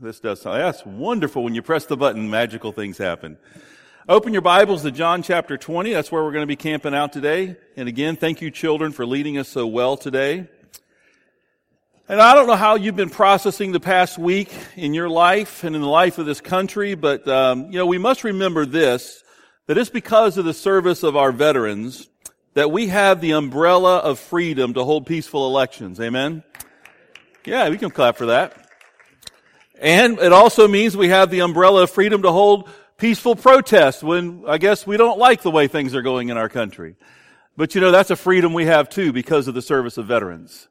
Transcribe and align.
This 0.00 0.18
does 0.18 0.40
sound, 0.42 0.60
that's 0.60 0.84
wonderful. 0.84 1.44
When 1.44 1.54
you 1.54 1.62
press 1.62 1.86
the 1.86 1.96
button, 1.96 2.28
magical 2.28 2.72
things 2.72 2.98
happen. 2.98 3.38
Open 4.08 4.32
your 4.32 4.42
Bibles 4.42 4.82
to 4.82 4.90
John 4.90 5.22
chapter 5.22 5.56
20. 5.56 5.92
That's 5.92 6.10
where 6.10 6.24
we're 6.24 6.32
going 6.32 6.42
to 6.42 6.48
be 6.48 6.56
camping 6.56 6.94
out 6.94 7.12
today. 7.12 7.56
And 7.76 7.88
again, 7.88 8.16
thank 8.16 8.42
you 8.42 8.50
children 8.50 8.90
for 8.90 9.06
leading 9.06 9.38
us 9.38 9.48
so 9.48 9.68
well 9.68 9.96
today. 9.96 10.48
And 12.08 12.20
I 12.20 12.34
don't 12.34 12.48
know 12.48 12.56
how 12.56 12.74
you've 12.74 12.96
been 12.96 13.08
processing 13.08 13.70
the 13.70 13.78
past 13.78 14.18
week 14.18 14.52
in 14.74 14.94
your 14.94 15.08
life 15.08 15.62
and 15.62 15.76
in 15.76 15.80
the 15.80 15.88
life 15.88 16.18
of 16.18 16.26
this 16.26 16.40
country, 16.40 16.96
but 16.96 17.26
um, 17.28 17.66
you 17.70 17.78
know 17.78 17.86
we 17.86 17.98
must 17.98 18.24
remember 18.24 18.66
this: 18.66 19.22
that 19.68 19.78
it's 19.78 19.90
because 19.90 20.36
of 20.36 20.44
the 20.44 20.52
service 20.52 21.02
of 21.04 21.16
our 21.16 21.30
veterans 21.30 22.10
that 22.54 22.70
we 22.70 22.88
have 22.88 23.20
the 23.20 23.30
umbrella 23.30 23.98
of 23.98 24.18
freedom 24.18 24.74
to 24.74 24.84
hold 24.84 25.06
peaceful 25.06 25.46
elections. 25.46 26.00
Amen. 26.00 26.42
Yeah, 27.46 27.70
we 27.70 27.78
can 27.78 27.90
clap 27.90 28.16
for 28.16 28.26
that. 28.26 28.63
And 29.80 30.18
it 30.18 30.32
also 30.32 30.68
means 30.68 30.96
we 30.96 31.08
have 31.08 31.30
the 31.30 31.40
umbrella 31.40 31.82
of 31.82 31.90
freedom 31.90 32.22
to 32.22 32.32
hold 32.32 32.68
peaceful 32.96 33.36
protests 33.36 34.02
when 34.02 34.44
I 34.46 34.58
guess 34.58 34.86
we 34.86 34.96
don't 34.96 35.18
like 35.18 35.42
the 35.42 35.50
way 35.50 35.66
things 35.66 35.94
are 35.94 36.02
going 36.02 36.28
in 36.28 36.36
our 36.36 36.48
country. 36.48 36.96
But 37.56 37.74
you 37.74 37.80
know, 37.80 37.90
that's 37.90 38.10
a 38.10 38.16
freedom 38.16 38.52
we 38.52 38.66
have 38.66 38.88
too 38.88 39.12
because 39.12 39.48
of 39.48 39.54
the 39.54 39.62
service 39.62 39.98
of 39.98 40.06
veterans. 40.06 40.68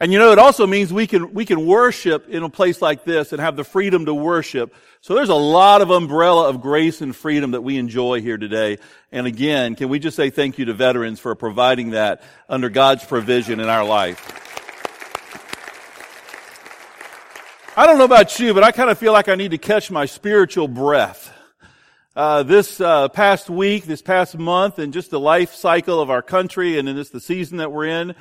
And 0.00 0.12
you 0.12 0.18
know, 0.18 0.32
it 0.32 0.38
also 0.40 0.66
means 0.66 0.92
we 0.92 1.06
can, 1.06 1.32
we 1.32 1.44
can 1.44 1.64
worship 1.64 2.28
in 2.28 2.42
a 2.42 2.50
place 2.50 2.82
like 2.82 3.04
this 3.04 3.32
and 3.32 3.40
have 3.40 3.54
the 3.54 3.62
freedom 3.62 4.06
to 4.06 4.14
worship. 4.14 4.74
So 5.00 5.14
there's 5.14 5.28
a 5.28 5.34
lot 5.34 5.80
of 5.80 5.90
umbrella 5.90 6.48
of 6.48 6.60
grace 6.60 7.00
and 7.00 7.14
freedom 7.14 7.52
that 7.52 7.60
we 7.60 7.76
enjoy 7.76 8.20
here 8.20 8.36
today. 8.36 8.78
And 9.12 9.28
again, 9.28 9.76
can 9.76 9.88
we 9.88 10.00
just 10.00 10.16
say 10.16 10.30
thank 10.30 10.58
you 10.58 10.64
to 10.64 10.74
veterans 10.74 11.20
for 11.20 11.36
providing 11.36 11.90
that 11.90 12.22
under 12.48 12.68
God's 12.68 13.04
provision 13.04 13.60
in 13.60 13.68
our 13.68 13.84
life? 13.84 14.51
I 17.74 17.86
don't 17.86 17.96
know 17.96 18.04
about 18.04 18.38
you, 18.38 18.52
but 18.52 18.62
I 18.62 18.70
kind 18.70 18.90
of 18.90 18.98
feel 18.98 19.14
like 19.14 19.30
I 19.30 19.34
need 19.34 19.52
to 19.52 19.58
catch 19.58 19.90
my 19.90 20.04
spiritual 20.04 20.68
breath. 20.68 21.32
Uh, 22.14 22.42
this 22.42 22.82
uh, 22.82 23.08
past 23.08 23.48
week, 23.48 23.84
this 23.84 24.02
past 24.02 24.36
month, 24.36 24.78
and 24.78 24.92
just 24.92 25.10
the 25.10 25.18
life 25.18 25.54
cycle 25.54 25.98
of 25.98 26.10
our 26.10 26.20
country, 26.20 26.78
and 26.78 26.86
in 26.86 26.96
this 26.96 27.08
the 27.08 27.20
season 27.20 27.56
that 27.56 27.72
we're 27.72 27.86
in, 27.86 28.14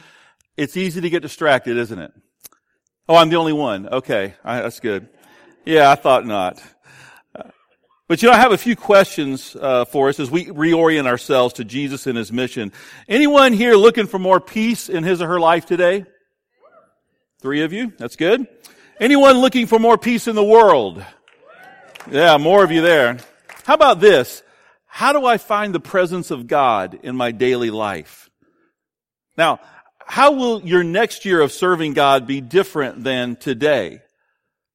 it's 0.55 0.77
easy 0.77 1.01
to 1.01 1.09
get 1.09 1.21
distracted, 1.21 1.75
isn't 1.75 1.99
it? 1.99 2.13
Oh, 3.09 3.15
I'm 3.17 3.27
the 3.27 3.35
only 3.35 3.51
one. 3.51 3.89
Okay, 3.89 4.35
I, 4.41 4.61
that's 4.61 4.79
good. 4.79 5.09
Yeah, 5.65 5.91
I 5.91 5.95
thought 5.95 6.25
not. 6.25 6.63
But 8.07 8.21
you 8.21 8.29
know, 8.29 8.33
I 8.35 8.37
have 8.37 8.53
a 8.53 8.57
few 8.57 8.77
questions 8.77 9.57
uh, 9.59 9.83
for 9.83 10.07
us 10.07 10.21
as 10.21 10.31
we 10.31 10.45
reorient 10.45 11.07
ourselves 11.07 11.55
to 11.55 11.65
Jesus 11.65 12.07
and 12.07 12.17
His 12.17 12.31
mission. 12.31 12.71
Anyone 13.09 13.51
here 13.51 13.75
looking 13.75 14.07
for 14.07 14.17
more 14.17 14.39
peace 14.39 14.87
in 14.87 15.03
his 15.03 15.21
or 15.21 15.27
her 15.27 15.41
life 15.41 15.65
today? 15.65 16.05
Three 17.41 17.63
of 17.63 17.73
you. 17.73 17.91
That's 17.97 18.15
good. 18.15 18.47
Anyone 19.01 19.39
looking 19.39 19.65
for 19.65 19.79
more 19.79 19.97
peace 19.97 20.27
in 20.27 20.35
the 20.35 20.43
world? 20.43 21.03
Yeah, 22.11 22.37
more 22.37 22.63
of 22.63 22.71
you 22.71 22.81
there. 22.81 23.17
How 23.63 23.73
about 23.73 23.99
this? 23.99 24.43
How 24.85 25.11
do 25.11 25.25
I 25.25 25.39
find 25.39 25.73
the 25.73 25.79
presence 25.79 26.29
of 26.29 26.45
God 26.45 26.99
in 27.01 27.15
my 27.15 27.31
daily 27.31 27.71
life? 27.71 28.29
Now, 29.35 29.59
how 30.05 30.33
will 30.33 30.61
your 30.61 30.83
next 30.83 31.25
year 31.25 31.41
of 31.41 31.51
serving 31.51 31.93
God 31.93 32.27
be 32.27 32.41
different 32.41 33.03
than 33.03 33.37
today? 33.37 34.03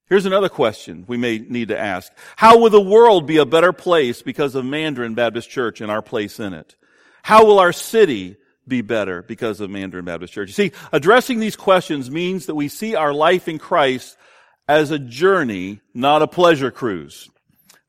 Here's 0.08 0.27
another 0.27 0.48
question 0.48 1.05
we 1.06 1.16
may 1.16 1.38
need 1.38 1.68
to 1.68 1.78
ask. 1.78 2.11
How 2.34 2.58
will 2.58 2.70
the 2.70 2.80
world 2.80 3.28
be 3.28 3.36
a 3.36 3.46
better 3.46 3.72
place 3.72 4.22
because 4.22 4.56
of 4.56 4.64
Mandarin 4.64 5.14
Baptist 5.14 5.50
Church 5.50 5.80
and 5.80 5.88
our 5.88 6.02
place 6.02 6.40
in 6.40 6.52
it? 6.52 6.74
How 7.22 7.46
will 7.46 7.61
our 7.61 7.72
city 7.72 8.38
be 8.67 8.83
better 8.83 9.22
because 9.22 9.61
of 9.61 9.70
Mandarin 9.70 10.05
Baptist 10.05 10.33
Church? 10.33 10.48
You 10.48 10.55
see, 10.55 10.72
addressing 10.92 11.41
these 11.41 11.56
questions 11.56 12.11
means 12.11 12.47
that 12.47 12.55
we 12.55 12.69
see 12.69 12.95
our 12.95 13.12
life 13.12 13.48
in 13.48 13.58
Christ 13.58 14.17
as 14.68 14.90
a 14.90 14.98
journey, 14.98 15.80
not 15.95 16.23
a 16.23 16.27
pleasure 16.27 16.70
cruise. 16.70 17.29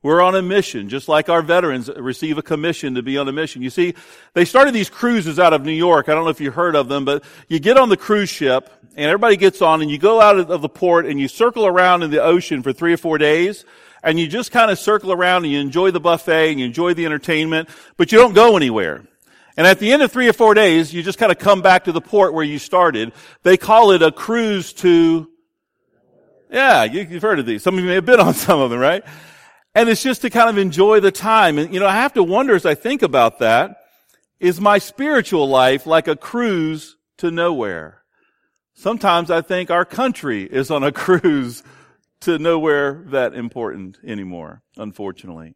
We're 0.04 0.22
on 0.22 0.36
a 0.36 0.42
mission, 0.42 0.90
just 0.90 1.10
like 1.10 1.28
our 1.28 1.42
veterans 1.42 1.90
receive 1.90 2.38
a 2.38 2.44
commission 2.44 2.96
to 2.96 3.02
be 3.02 3.18
on 3.18 3.28
a 3.28 3.32
mission. 3.32 3.62
You 3.62 3.72
see, 3.72 3.96
they 4.34 4.46
started 4.46 4.74
these 4.74 4.90
cruises 4.90 5.40
out 5.40 5.54
of 5.54 5.66
New 5.66 5.72
York. 5.72 6.08
I 6.08 6.14
don't 6.14 6.24
know 6.24 6.30
if 6.30 6.40
you 6.40 6.52
heard 6.52 6.76
of 6.76 6.88
them, 6.88 7.04
but 7.04 7.24
you 7.48 7.60
get 7.60 7.78
on 7.78 7.90
the 7.90 7.98
cruise 7.98 8.30
ship 8.30 8.70
and 8.96 9.06
everybody 9.06 9.38
gets 9.38 9.62
on 9.62 9.82
and 9.82 9.90
you 9.90 9.98
go 9.98 10.22
out 10.22 10.40
of 10.40 10.62
the 10.62 10.70
port 10.70 11.08
and 11.08 11.20
you 11.20 11.28
circle 11.28 11.66
around 11.66 12.04
in 12.04 12.12
the 12.12 12.24
ocean 12.24 12.62
for 12.62 12.72
three 12.72 12.94
or 12.94 12.98
four 12.98 13.18
days 13.18 13.66
and 14.04 14.20
you 14.20 14.28
just 14.28 14.52
kind 14.52 14.70
of 14.70 14.78
circle 14.78 15.12
around 15.12 15.44
and 15.44 15.52
you 15.52 15.60
enjoy 15.60 15.92
the 15.92 16.00
buffet 16.00 16.52
and 16.52 16.60
you 16.60 16.66
enjoy 16.66 16.94
the 16.94 17.06
entertainment, 17.06 17.68
but 17.98 18.12
you 18.12 18.18
don't 18.18 18.34
go 18.34 18.56
anywhere. 18.56 19.04
And 19.58 19.66
at 19.66 19.80
the 19.80 19.92
end 19.92 20.04
of 20.04 20.12
three 20.12 20.30
or 20.30 20.34
four 20.34 20.54
days, 20.54 20.94
you 20.94 21.02
just 21.02 21.18
kind 21.18 21.32
of 21.32 21.40
come 21.40 21.64
back 21.64 21.86
to 21.86 21.92
the 21.92 22.00
port 22.00 22.34
where 22.34 22.44
you 22.44 22.60
started. 22.60 23.12
They 23.42 23.58
call 23.58 23.92
it 23.92 24.04
a 24.04 24.12
cruise 24.12 24.72
to, 24.74 25.28
yeah, 26.52 26.84
you, 26.84 27.04
have 27.06 27.22
heard 27.24 27.40
of 27.40 27.48
these. 27.48 27.64
Some 27.64 27.74
of 27.74 27.80
you 27.80 27.88
may 27.88 27.96
have 27.96 28.06
been 28.06 28.20
on 28.20 28.34
some 28.36 28.60
of 28.60 28.70
them, 28.70 28.80
right? 28.80 29.04
And 29.74 29.90
it's 29.90 30.04
just 30.04 30.22
to 30.22 30.30
kind 30.30 30.50
of 30.50 30.60
enjoy 30.60 31.00
the 31.00 31.12
time. 31.12 31.58
And, 31.58 31.74
you 31.74 31.80
know, 31.80 31.88
I 31.88 31.94
have 31.94 32.14
to 32.14 32.24
wonder 32.24 32.56
as 32.56 32.68
I 32.68 32.76
think 32.76 33.02
about 33.02 33.40
that, 33.40 33.78
is 34.40 34.62
my 34.62 34.78
spiritual 34.78 35.50
life 35.50 35.88
like 35.88 36.08
a 36.08 36.16
cruise 36.16 36.96
to 37.18 37.32
nowhere? 37.32 38.04
Sometimes 38.76 39.32
I 39.32 39.42
think 39.42 39.72
our 39.72 39.86
country 39.86 40.44
is 40.44 40.70
on 40.70 40.84
a 40.84 40.92
cruise 40.92 41.64
to 42.22 42.38
nowhere 42.38 43.06
that 43.08 43.34
important 43.34 43.98
anymore, 44.06 44.62
unfortunately. 44.78 45.56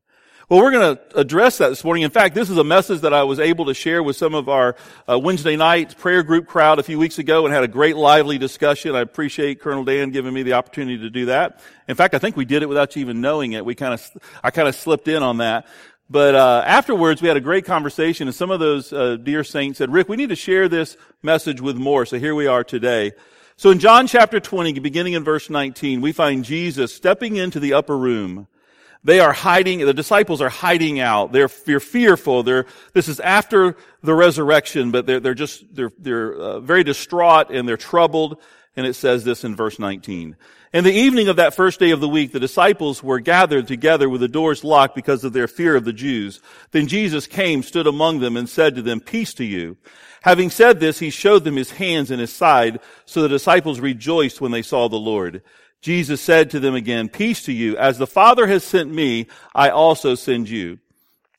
Well, 0.52 0.60
we're 0.62 0.72
going 0.72 0.98
to 0.98 1.18
address 1.18 1.60
that 1.60 1.70
this 1.70 1.82
morning. 1.82 2.04
In 2.04 2.12
fact, 2.12 2.36
this 2.36 2.50
is 2.50 2.58
a 2.58 2.64
message 2.66 3.00
that 3.04 3.14
I 3.14 3.24
was 3.24 3.40
able 3.40 3.68
to 3.68 3.74
share 3.74 4.04
with 4.04 4.18
some 4.18 4.36
of 4.36 4.50
our 4.50 4.76
uh, 5.10 5.18
Wednesday 5.18 5.56
night 5.56 5.98
prayer 5.98 6.24
group 6.24 6.46
crowd 6.46 6.78
a 6.78 6.84
few 6.84 7.00
weeks 7.00 7.20
ago 7.20 7.46
and 7.46 7.56
had 7.56 7.64
a 7.64 7.70
great 7.70 7.96
lively 7.96 8.38
discussion. 8.38 8.94
I 8.94 9.00
appreciate 9.00 9.62
Colonel 9.62 9.86
Dan 9.86 10.12
giving 10.12 10.34
me 10.34 10.44
the 10.44 10.52
opportunity 10.52 10.98
to 11.04 11.10
do 11.10 11.28
that. 11.28 11.62
In 11.88 11.96
fact, 11.96 12.16
I 12.16 12.18
think 12.18 12.36
we 12.36 12.44
did 12.44 12.64
it 12.64 12.66
without 12.68 12.94
you 12.98 13.02
even 13.02 13.22
knowing 13.22 13.54
it. 13.54 13.64
We 13.64 13.76
kind 13.76 13.94
of, 13.94 14.06
I 14.44 14.52
kind 14.52 14.68
of 14.68 14.76
slipped 14.76 15.08
in 15.08 15.24
on 15.24 15.38
that. 15.38 15.68
But 16.10 16.36
uh, 16.36 16.64
afterwards, 16.66 17.22
we 17.22 17.30
had 17.30 17.38
a 17.38 17.40
great 17.40 17.64
conversation, 17.64 18.28
and 18.28 18.36
some 18.36 18.52
of 18.52 18.60
those 18.60 18.92
uh, 18.92 19.16
dear 19.16 19.46
saints 19.46 19.78
said, 19.78 19.90
"Rick, 19.90 20.10
we 20.10 20.18
need 20.18 20.32
to 20.32 20.36
share 20.36 20.68
this 20.68 20.98
message 21.24 21.62
with 21.62 21.78
more." 21.78 22.06
So 22.06 22.20
here 22.20 22.36
we 22.36 22.48
are 22.48 22.66
today. 22.66 23.14
So 23.56 23.72
in 23.72 23.80
John 23.80 24.06
chapter 24.06 24.42
20, 24.42 24.78
beginning 24.80 25.14
in 25.14 25.24
verse 25.24 25.50
19, 25.50 26.02
we 26.02 26.12
find 26.12 26.44
Jesus 26.44 26.94
stepping 26.94 27.38
into 27.38 27.62
the 27.62 27.72
upper 27.72 27.98
room 27.98 28.48
they 29.04 29.20
are 29.20 29.34
hiding, 29.34 29.80
the 29.80 29.94
disciples 29.94 30.42
are 30.42 30.50
hiding 30.50 31.00
out. 31.00 31.32
They're, 31.32 31.50
they're 31.66 31.80
fearful. 31.80 32.44
They're, 32.44 32.68
this 32.94 33.08
is 33.08 33.20
after 33.20 33.76
the 34.04 34.14
resurrection, 34.14 34.92
but 34.92 35.06
they're, 35.06 35.20
they're 35.20 35.34
just, 35.34 35.64
they're, 35.74 35.92
they're 35.98 36.34
uh, 36.36 36.60
very 36.60 36.84
distraught 36.84 37.50
and 37.50 37.68
they're 37.68 37.78
troubled. 37.78 38.40
And 38.76 38.86
it 38.86 38.94
says 38.94 39.24
this 39.24 39.44
in 39.44 39.56
verse 39.56 39.80
19. 39.80 40.36
In 40.74 40.86
the 40.86 40.94
evening 40.94 41.28
of 41.28 41.36
that 41.36 41.54
first 41.54 41.82
day 41.82 41.92
of 41.92 42.00
the 42.00 42.08
week, 42.08 42.32
the 42.32 42.40
disciples 42.40 43.04
were 43.04 43.20
gathered 43.20 43.68
together 43.68 44.08
with 44.08 44.22
the 44.22 44.30
doors 44.30 44.64
locked 44.64 44.96
because 44.96 45.26
of 45.26 45.34
their 45.34 45.48
fear 45.48 45.76
of 45.76 45.84
the 45.84 45.92
Jews. 45.92 46.40
Then 46.72 46.88
Jesus 46.88 47.28
came, 47.28 47.62
stood 47.62 47.88
among 47.88 48.20
them, 48.20 48.38
and 48.38 48.48
said 48.48 48.76
to 48.76 48.82
them, 48.82 49.02
Peace 49.02 49.34
to 49.34 49.44
you. 49.44 49.76
Having 50.22 50.52
said 50.52 50.80
this, 50.80 51.00
he 51.00 51.10
showed 51.10 51.44
them 51.44 51.58
his 51.58 51.72
hands 51.72 52.10
and 52.10 52.22
his 52.22 52.32
side, 52.32 52.80
so 53.06 53.22
the 53.22 53.28
disciples 53.28 53.82
rejoiced 53.82 54.40
when 54.40 54.52
they 54.52 54.62
saw 54.62 54.88
the 54.88 54.96
Lord. 54.96 55.42
Jesus 55.82 56.22
said 56.22 56.52
to 56.52 56.60
them 56.60 56.76
again, 56.76 57.10
Peace 57.10 57.44
to 57.44 57.52
you. 57.52 57.76
As 57.78 57.98
the 57.98 58.08
Father 58.08 58.48
has 58.48 58.64
sent 58.64 58.92
me, 58.92 59.28
I 59.54 59.70
also 59.70 60.16
send 60.16 60.50
you. 60.50 60.80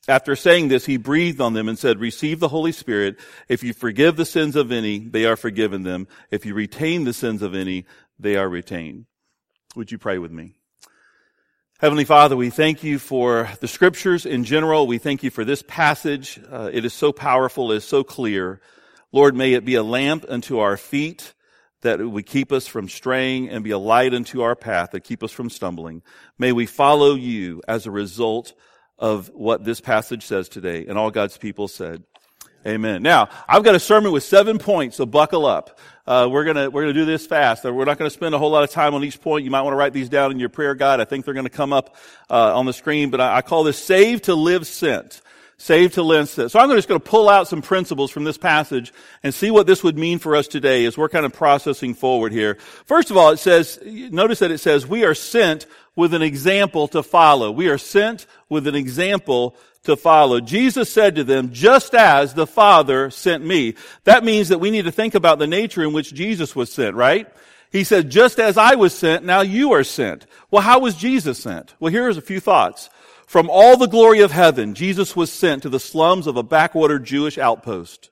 After 0.09 0.35
saying 0.35 0.67
this, 0.67 0.85
he 0.85 0.97
breathed 0.97 1.41
on 1.41 1.55
them 1.55 1.69
and 1.69 1.79
said, 1.79 2.01
Receive 2.01 2.41
the 2.41 2.49
Holy 2.49 2.73
Spirit. 2.73 3.19
If 3.49 3.63
you 3.63 3.73
forgive 3.73 4.17
the 4.17 4.25
sins 4.25 4.57
of 4.57 4.73
any, 4.73 4.99
they 4.99 5.27
are 5.27 5.37
forgiven 5.37 5.85
them. 5.85 6.09
If 6.31 6.45
you 6.45 6.55
retain 6.55 7.05
the 7.05 7.13
sins 7.13 7.41
of 7.41 7.55
any, 7.55 7.87
they 8.19 8.37
are 8.37 8.49
retained. 8.49 9.07
Would 9.77 9.93
you 9.93 9.99
pray 9.99 10.19
with 10.19 10.33
me? 10.33 10.55
Heavenly 11.79 12.05
Father, 12.05 12.37
we 12.37 12.51
thank 12.51 12.83
you 12.83 12.99
for 12.99 13.49
the 13.61 13.69
scriptures 13.69 14.27
in 14.27 14.45
general. 14.45 14.89
We 14.89 14.99
thank 14.99 15.23
you 15.23 15.31
for 15.31 15.45
this 15.45 15.63
passage. 15.63 16.41
Uh, 16.51 16.71
it 16.73 16.85
is 16.85 16.93
so 16.93 17.13
powerful. 17.13 17.71
It 17.71 17.77
is 17.77 17.85
so 17.85 18.03
clear. 18.03 18.61
Lord, 19.13 19.37
may 19.37 19.53
it 19.53 19.65
be 19.65 19.77
a 19.77 19.83
lamp 19.83 20.25
unto 20.29 20.59
our 20.59 20.77
feet 20.77 21.33
that 21.83 22.01
would 22.01 22.27
keep 22.27 22.51
us 22.53 22.67
from 22.67 22.89
straying 22.89 23.49
and 23.51 23.63
be 23.63 23.71
a 23.71 23.79
light 23.79 24.15
unto 24.15 24.43
our 24.43 24.57
path 24.57 24.93
that 24.93 25.01
keep 25.01 25.23
us 25.23 25.31
from 25.31 25.51
stumbling. 25.51 26.03
May 26.39 26.53
we 26.53 26.67
follow 26.67 27.15
you 27.15 27.63
as 27.69 27.87
a 27.87 27.91
result 27.91 28.55
of 28.99 29.31
what 29.35 29.65
this 29.65 29.81
passage 29.81 30.25
says 30.25 30.49
today. 30.49 30.87
And 30.87 30.97
all 30.97 31.11
God's 31.11 31.37
people 31.37 31.69
said, 31.69 32.05
Amen. 32.65 33.03
Now, 33.03 33.29
I've 33.49 33.65
got 33.65 33.75
a 33.75 33.81
sermon 33.81 34.13
with 34.13 34.23
seven 34.23 34.59
points, 34.59 34.97
so 34.97 35.05
buckle 35.05 35.47
up. 35.47 35.81
Uh, 36.07 36.29
we're 36.31 36.45
gonna 36.45 36.71
we're 36.71 36.83
gonna 36.83 36.93
do 36.93 37.05
this 37.05 37.27
fast. 37.27 37.65
We're 37.65 37.85
not 37.85 37.99
gonna 37.99 38.11
spend 38.11 38.37
a 38.37 38.39
whole 38.39 38.51
lot 38.51 38.63
of 38.63 38.71
time 38.71 38.95
on 38.95 39.03
each 39.03 39.21
point. 39.21 39.45
You 39.45 39.51
might 39.51 39.63
want 39.63 39.73
to 39.73 39.77
write 39.77 39.93
these 39.93 40.09
down 40.09 40.31
in 40.31 40.39
your 40.39 40.49
prayer 40.49 40.77
guide. 40.77 41.01
I 41.01 41.05
think 41.05 41.25
they're 41.25 41.35
gonna 41.35 41.51
come 41.51 41.73
up 41.73 41.97
uh, 42.31 42.57
on 42.57 42.67
the 42.67 42.73
screen. 42.73 43.11
But 43.11 43.21
I, 43.21 43.39
I 43.39 43.43
call 43.43 43.65
this 43.65 43.83
"Saved 43.83 44.25
to 44.25 44.35
Live 44.37 44.67
Sent." 44.67 45.22
Saved 45.63 45.95
to 45.95 46.03
live. 46.03 46.29
So 46.29 46.59
I'm 46.59 46.69
just 46.71 46.89
going 46.89 47.01
to 47.01 47.09
pull 47.09 47.29
out 47.29 47.47
some 47.47 47.63
principles 47.63 48.11
from 48.11 48.25
this 48.25 48.37
passage 48.37 48.93
and 49.23 49.33
see 49.33 49.53
what 49.53 49.69
this 49.69 49.85
would 49.85 49.97
mean 49.97 50.19
for 50.19 50.35
us 50.35 50.49
today 50.49 50.85
as 50.87 50.99
we're 50.99 51.09
kind 51.09 51.25
of 51.25 51.33
processing 51.33 51.95
forward 51.95 52.33
here. 52.33 52.57
First 52.85 53.13
of 53.13 53.17
all, 53.17 53.31
it 53.31 53.37
says, 53.37 53.79
notice 53.85 54.41
that 54.41 54.51
it 54.51 54.59
says, 54.59 54.89
we 54.89 55.05
are 55.05 55.15
sent 55.15 55.67
with 55.95 56.15
an 56.15 56.23
example 56.23 56.89
to 56.89 57.05
follow. 57.05 57.53
We 57.53 57.69
are 57.69 57.79
sent 57.79 58.27
with 58.49 58.67
an 58.67 58.75
example 58.75 59.55
to 59.85 59.95
follow. 59.95 60.41
Jesus 60.41 60.93
said 60.93 61.15
to 61.15 61.23
them, 61.23 61.53
just 61.53 61.95
as 61.95 62.35
the 62.35 62.49
Father 62.49 63.11
sent 63.11 63.47
me. 63.47 63.77
That 64.03 64.25
means 64.25 64.49
that 64.49 64.59
we 64.59 64.73
need 64.73 64.87
to 64.87 64.91
think 64.91 65.15
about 65.15 65.39
the 65.39 65.47
nature 65.47 65.85
in 65.85 65.93
which 65.93 66.13
Jesus 66.13 66.57
was 66.57 66.73
sent, 66.73 66.97
right? 66.97 67.29
He 67.71 67.85
said, 67.85 68.11
just 68.11 68.41
as 68.41 68.59
I 68.59 68.75
was 68.75 68.95
sent, 68.95 69.25
now 69.25 69.43
you 69.43 69.75
are 69.75 69.85
sent. 69.85 70.27
Well, 70.51 70.63
how 70.63 70.81
was 70.81 70.97
Jesus 70.97 71.39
sent? 71.39 71.73
Well, 71.79 71.93
here's 71.93 72.17
a 72.17 72.21
few 72.21 72.41
thoughts. 72.41 72.91
From 73.33 73.49
all 73.49 73.79
the 73.79 73.89
glory 73.89 74.21
of 74.21 74.31
heaven, 74.31 74.75
Jesus 74.75 75.17
was 75.17 75.33
sent 75.33 75.63
to 75.63 75.71
the 75.71 75.81
slums 75.81 76.27
of 76.27 76.37
a 76.37 76.43
backwater 76.43 76.99
Jewish 76.99 77.39
outpost. 77.39 78.11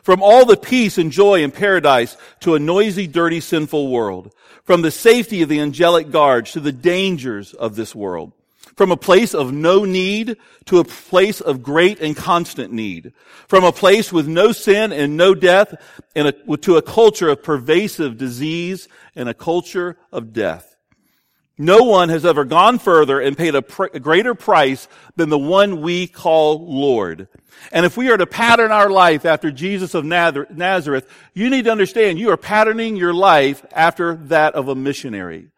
From 0.00 0.22
all 0.22 0.44
the 0.44 0.56
peace 0.56 0.96
and 0.96 1.10
joy 1.10 1.42
in 1.42 1.50
paradise 1.50 2.16
to 2.38 2.54
a 2.54 2.60
noisy, 2.60 3.08
dirty, 3.08 3.40
sinful 3.40 3.90
world. 3.90 4.32
From 4.62 4.82
the 4.82 4.92
safety 4.92 5.42
of 5.42 5.48
the 5.48 5.58
angelic 5.58 6.12
guards 6.12 6.52
to 6.52 6.60
the 6.60 6.70
dangers 6.70 7.52
of 7.52 7.74
this 7.74 7.96
world. 7.96 8.30
From 8.76 8.92
a 8.92 8.96
place 8.96 9.34
of 9.34 9.52
no 9.52 9.84
need 9.84 10.36
to 10.66 10.78
a 10.78 10.84
place 10.84 11.40
of 11.40 11.64
great 11.64 12.00
and 12.00 12.16
constant 12.16 12.72
need. 12.72 13.12
From 13.48 13.64
a 13.64 13.72
place 13.72 14.12
with 14.12 14.28
no 14.28 14.52
sin 14.52 14.92
and 14.92 15.16
no 15.16 15.34
death 15.34 15.74
and 16.14 16.28
a, 16.28 16.56
to 16.58 16.76
a 16.76 16.82
culture 16.82 17.28
of 17.28 17.42
pervasive 17.42 18.16
disease 18.16 18.86
and 19.16 19.28
a 19.28 19.34
culture 19.34 19.96
of 20.12 20.32
death. 20.32 20.69
No 21.60 21.82
one 21.82 22.08
has 22.08 22.24
ever 22.24 22.46
gone 22.46 22.78
further 22.78 23.20
and 23.20 23.36
paid 23.36 23.54
a, 23.54 23.60
pr- 23.60 23.88
a, 23.92 24.00
greater 24.00 24.34
price 24.34 24.88
than 25.16 25.28
the 25.28 25.38
one 25.38 25.82
we 25.82 26.06
call 26.06 26.66
Lord. 26.66 27.28
And 27.70 27.84
if 27.84 27.98
we 27.98 28.08
are 28.08 28.16
to 28.16 28.24
pattern 28.24 28.72
our 28.72 28.88
life 28.88 29.26
after 29.26 29.50
Jesus 29.50 29.92
of 29.92 30.06
Nazareth, 30.06 31.06
you 31.34 31.50
need 31.50 31.66
to 31.66 31.70
understand 31.70 32.18
you 32.18 32.30
are 32.30 32.38
patterning 32.38 32.96
your 32.96 33.12
life 33.12 33.62
after 33.72 34.14
that 34.14 34.54
of 34.54 34.68
a 34.68 34.74
missionary. 34.74 35.48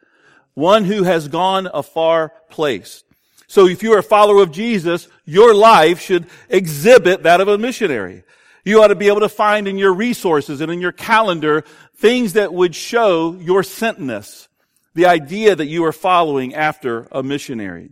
One 0.55 0.83
who 0.83 1.05
has 1.05 1.29
gone 1.29 1.69
a 1.73 1.85
far 1.85 2.33
place. 2.51 3.05
So 3.47 3.69
if 3.69 3.85
you 3.85 3.93
are 3.93 3.99
a 3.99 4.03
follower 4.03 4.43
of 4.43 4.51
Jesus, 4.51 5.07
your 5.25 5.55
life 5.55 6.01
should 6.01 6.27
exhibit 6.49 7.23
that 7.23 7.41
of 7.41 7.47
a 7.47 7.59
missionary. 7.59 8.25
You 8.65 8.83
ought 8.83 8.89
to 8.89 8.97
be 8.97 9.07
able 9.07 9.21
to 9.21 9.29
find 9.29 9.69
in 9.69 9.79
your 9.79 9.95
resources 9.95 10.61
and 10.61 10.73
in 10.73 10.81
your 10.81 10.91
calendar 10.91 11.63
things 11.95 12.33
that 12.33 12.53
would 12.53 12.75
show 12.75 13.35
your 13.35 13.63
sentness 13.63 14.49
the 14.95 15.07
idea 15.07 15.55
that 15.57 15.67
you 15.67 15.85
are 15.85 15.93
following 15.93 16.55
after 16.55 17.09
a 17.13 17.23
missionary. 17.23 17.91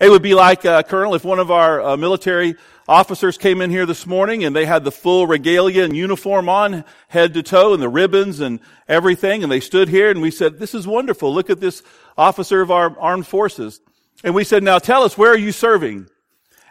It 0.00 0.08
would 0.08 0.22
be 0.22 0.34
like, 0.34 0.64
uh, 0.64 0.82
Colonel, 0.82 1.14
if 1.14 1.24
one 1.24 1.38
of 1.38 1.50
our 1.50 1.82
uh, 1.82 1.96
military 1.96 2.54
officers 2.88 3.38
came 3.38 3.60
in 3.60 3.70
here 3.70 3.86
this 3.86 4.06
morning 4.06 4.44
and 4.44 4.54
they 4.54 4.64
had 4.64 4.84
the 4.84 4.92
full 4.92 5.26
regalia 5.26 5.84
and 5.84 5.96
uniform 5.96 6.48
on, 6.48 6.84
head 7.08 7.34
to 7.34 7.42
toe, 7.42 7.74
and 7.74 7.82
the 7.82 7.88
ribbons 7.88 8.40
and 8.40 8.60
everything, 8.88 9.42
and 9.42 9.52
they 9.52 9.60
stood 9.60 9.88
here 9.88 10.10
and 10.10 10.22
we 10.22 10.30
said, 10.30 10.58
this 10.58 10.74
is 10.74 10.86
wonderful. 10.86 11.32
Look 11.32 11.50
at 11.50 11.60
this 11.60 11.82
officer 12.16 12.60
of 12.60 12.70
our 12.70 12.98
armed 12.98 13.26
forces. 13.26 13.80
And 14.24 14.34
we 14.34 14.44
said, 14.44 14.62
now 14.62 14.78
tell 14.78 15.02
us, 15.02 15.16
where 15.16 15.32
are 15.32 15.38
you 15.38 15.52
serving? 15.52 16.08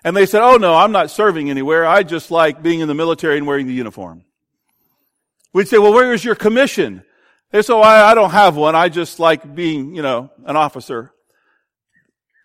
And 0.04 0.16
they 0.16 0.26
said, 0.26 0.42
oh 0.42 0.58
no, 0.58 0.76
I'm 0.76 0.92
not 0.92 1.12
serving 1.12 1.50
anywhere. 1.50 1.86
I 1.86 2.04
just 2.04 2.32
like 2.32 2.62
being 2.62 2.80
in 2.80 2.88
the 2.88 2.94
military 2.94 3.38
and 3.38 3.48
wearing 3.48 3.68
the 3.68 3.74
uniform. 3.74 4.24
We'd 5.54 5.68
say, 5.68 5.78
well, 5.78 5.94
where 5.94 6.14
is 6.14 6.24
your 6.24 6.36
commission? 6.36 7.04
They 7.52 7.62
said, 7.62 7.76
I, 7.76 8.12
I 8.12 8.14
don't 8.14 8.30
have 8.32 8.56
one. 8.56 8.76
I 8.76 8.90
just 8.90 9.20
like 9.20 9.56
being, 9.56 9.96
you 9.96 10.02
know, 10.02 10.30
an 10.46 10.56
officer. 10.56 11.12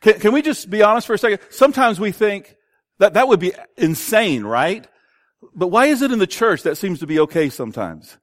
Can, 0.00 0.18
can 0.18 0.32
we 0.32 0.42
just 0.42 0.70
be 0.70 0.82
honest 0.82 1.06
for 1.06 1.14
a 1.14 1.18
second? 1.18 1.40
Sometimes 1.50 2.00
we 2.00 2.10
think 2.10 2.56
that 2.98 3.14
that 3.14 3.28
would 3.28 3.40
be 3.40 3.52
insane, 3.76 4.44
right? 4.44 4.86
But 5.54 5.68
why 5.68 5.86
is 5.86 6.00
it 6.02 6.12
in 6.12 6.18
the 6.18 6.26
church 6.26 6.62
that 6.62 6.76
seems 6.76 7.00
to 7.00 7.06
be 7.06 7.20
okay 7.20 7.50
sometimes? 7.50 8.16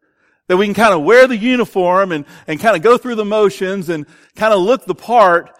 That 0.47 0.57
we 0.57 0.65
can 0.65 0.73
kind 0.73 0.93
of 0.93 1.03
wear 1.03 1.27
the 1.27 1.37
uniform 1.37 2.11
and, 2.11 2.25
and 2.47 2.59
kind 2.59 2.75
of 2.75 2.81
go 2.81 2.97
through 2.97 3.15
the 3.15 3.25
motions 3.25 3.89
and 3.89 4.05
kind 4.35 4.53
of 4.53 4.59
look 4.59 4.85
the 4.85 4.95
part. 4.95 5.51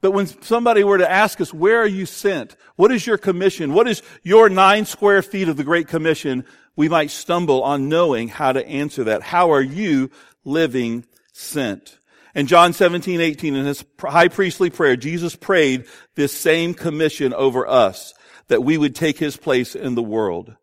But 0.00 0.12
when 0.12 0.26
somebody 0.26 0.84
were 0.84 0.98
to 0.98 1.10
ask 1.10 1.40
us, 1.40 1.52
where 1.52 1.78
are 1.80 1.86
you 1.86 2.06
sent? 2.06 2.56
What 2.76 2.90
is 2.90 3.06
your 3.06 3.18
commission? 3.18 3.72
What 3.74 3.86
is 3.86 4.02
your 4.22 4.48
nine 4.48 4.84
square 4.84 5.22
feet 5.22 5.48
of 5.48 5.56
the 5.56 5.64
Great 5.64 5.86
Commission? 5.86 6.44
We 6.74 6.88
might 6.88 7.10
stumble 7.10 7.62
on 7.62 7.88
knowing 7.88 8.28
how 8.28 8.52
to 8.52 8.66
answer 8.66 9.04
that. 9.04 9.22
How 9.22 9.52
are 9.52 9.60
you 9.60 10.10
living 10.44 11.04
sent. 11.32 11.98
In 12.34 12.46
John 12.46 12.72
17, 12.72 13.20
18, 13.20 13.54
in 13.54 13.66
his 13.66 13.84
high 14.00 14.28
priestly 14.28 14.70
prayer, 14.70 14.96
Jesus 14.96 15.36
prayed 15.36 15.86
this 16.14 16.32
same 16.32 16.72
commission 16.72 17.34
over 17.34 17.66
us, 17.66 18.14
that 18.48 18.64
we 18.64 18.78
would 18.78 18.94
take 18.94 19.18
his 19.18 19.36
place 19.36 19.74
in 19.74 19.94
the 19.94 20.02
world. 20.02 20.56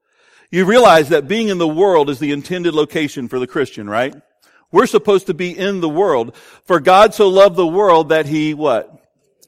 You 0.51 0.65
realize 0.65 1.09
that 1.09 1.27
being 1.27 1.49
in 1.49 1.59
the 1.59 1.67
world 1.67 2.09
is 2.09 2.17
the 2.17 2.31
intended 2.31 2.73
location 2.73 3.27
for 3.27 3.37
the 3.37 3.47
Christian, 3.47 3.87
right? 3.87 4.15
We're 4.71 4.87
supposed 4.87 5.27
to 5.27 5.33
be 5.33 5.55
in 5.55 5.81
the 5.81 5.89
world. 5.89 6.35
For 6.63 6.79
God 6.79 7.13
so 7.13 7.27
loved 7.27 7.55
the 7.55 7.67
world 7.67 8.09
that 8.09 8.25
he, 8.25 8.53
what? 8.53 8.91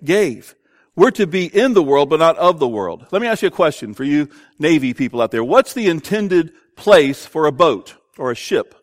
Gave. 0.04 0.56
We're 0.96 1.12
to 1.12 1.26
be 1.26 1.46
in 1.46 1.74
the 1.74 1.84
world, 1.84 2.10
but 2.10 2.20
not 2.20 2.38
of 2.38 2.60
the 2.60 2.68
world. 2.68 3.08
Let 3.12 3.22
me 3.22 3.28
ask 3.28 3.42
you 3.42 3.48
a 3.48 3.52
question 3.52 3.94
for 3.94 4.04
you 4.04 4.30
Navy 4.60 4.94
people 4.94 5.22
out 5.22 5.32
there. 5.32 5.44
What's 5.44 5.74
the 5.74 5.88
intended 5.88 6.54
place 6.76 7.26
for 7.26 7.46
a 7.46 7.52
boat 7.52 7.96
or 8.18 8.32
a 8.32 8.36
ship? 8.36 8.76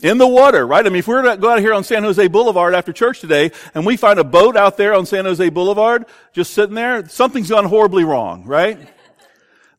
In 0.00 0.18
the 0.18 0.26
water, 0.26 0.66
right? 0.66 0.84
I 0.84 0.88
mean, 0.88 0.98
if 0.98 1.08
we 1.08 1.14
were 1.14 1.22
to 1.22 1.36
go 1.36 1.50
out 1.50 1.60
here 1.60 1.72
on 1.72 1.84
San 1.84 2.02
Jose 2.02 2.26
Boulevard 2.28 2.74
after 2.74 2.92
church 2.92 3.20
today 3.20 3.52
and 3.74 3.86
we 3.86 3.96
find 3.96 4.18
a 4.18 4.24
boat 4.24 4.56
out 4.56 4.76
there 4.76 4.94
on 4.94 5.06
San 5.06 5.24
Jose 5.24 5.48
Boulevard 5.50 6.06
just 6.32 6.52
sitting 6.52 6.74
there, 6.74 7.08
something's 7.08 7.50
gone 7.50 7.64
horribly 7.64 8.04
wrong, 8.04 8.44
right? 8.44 8.78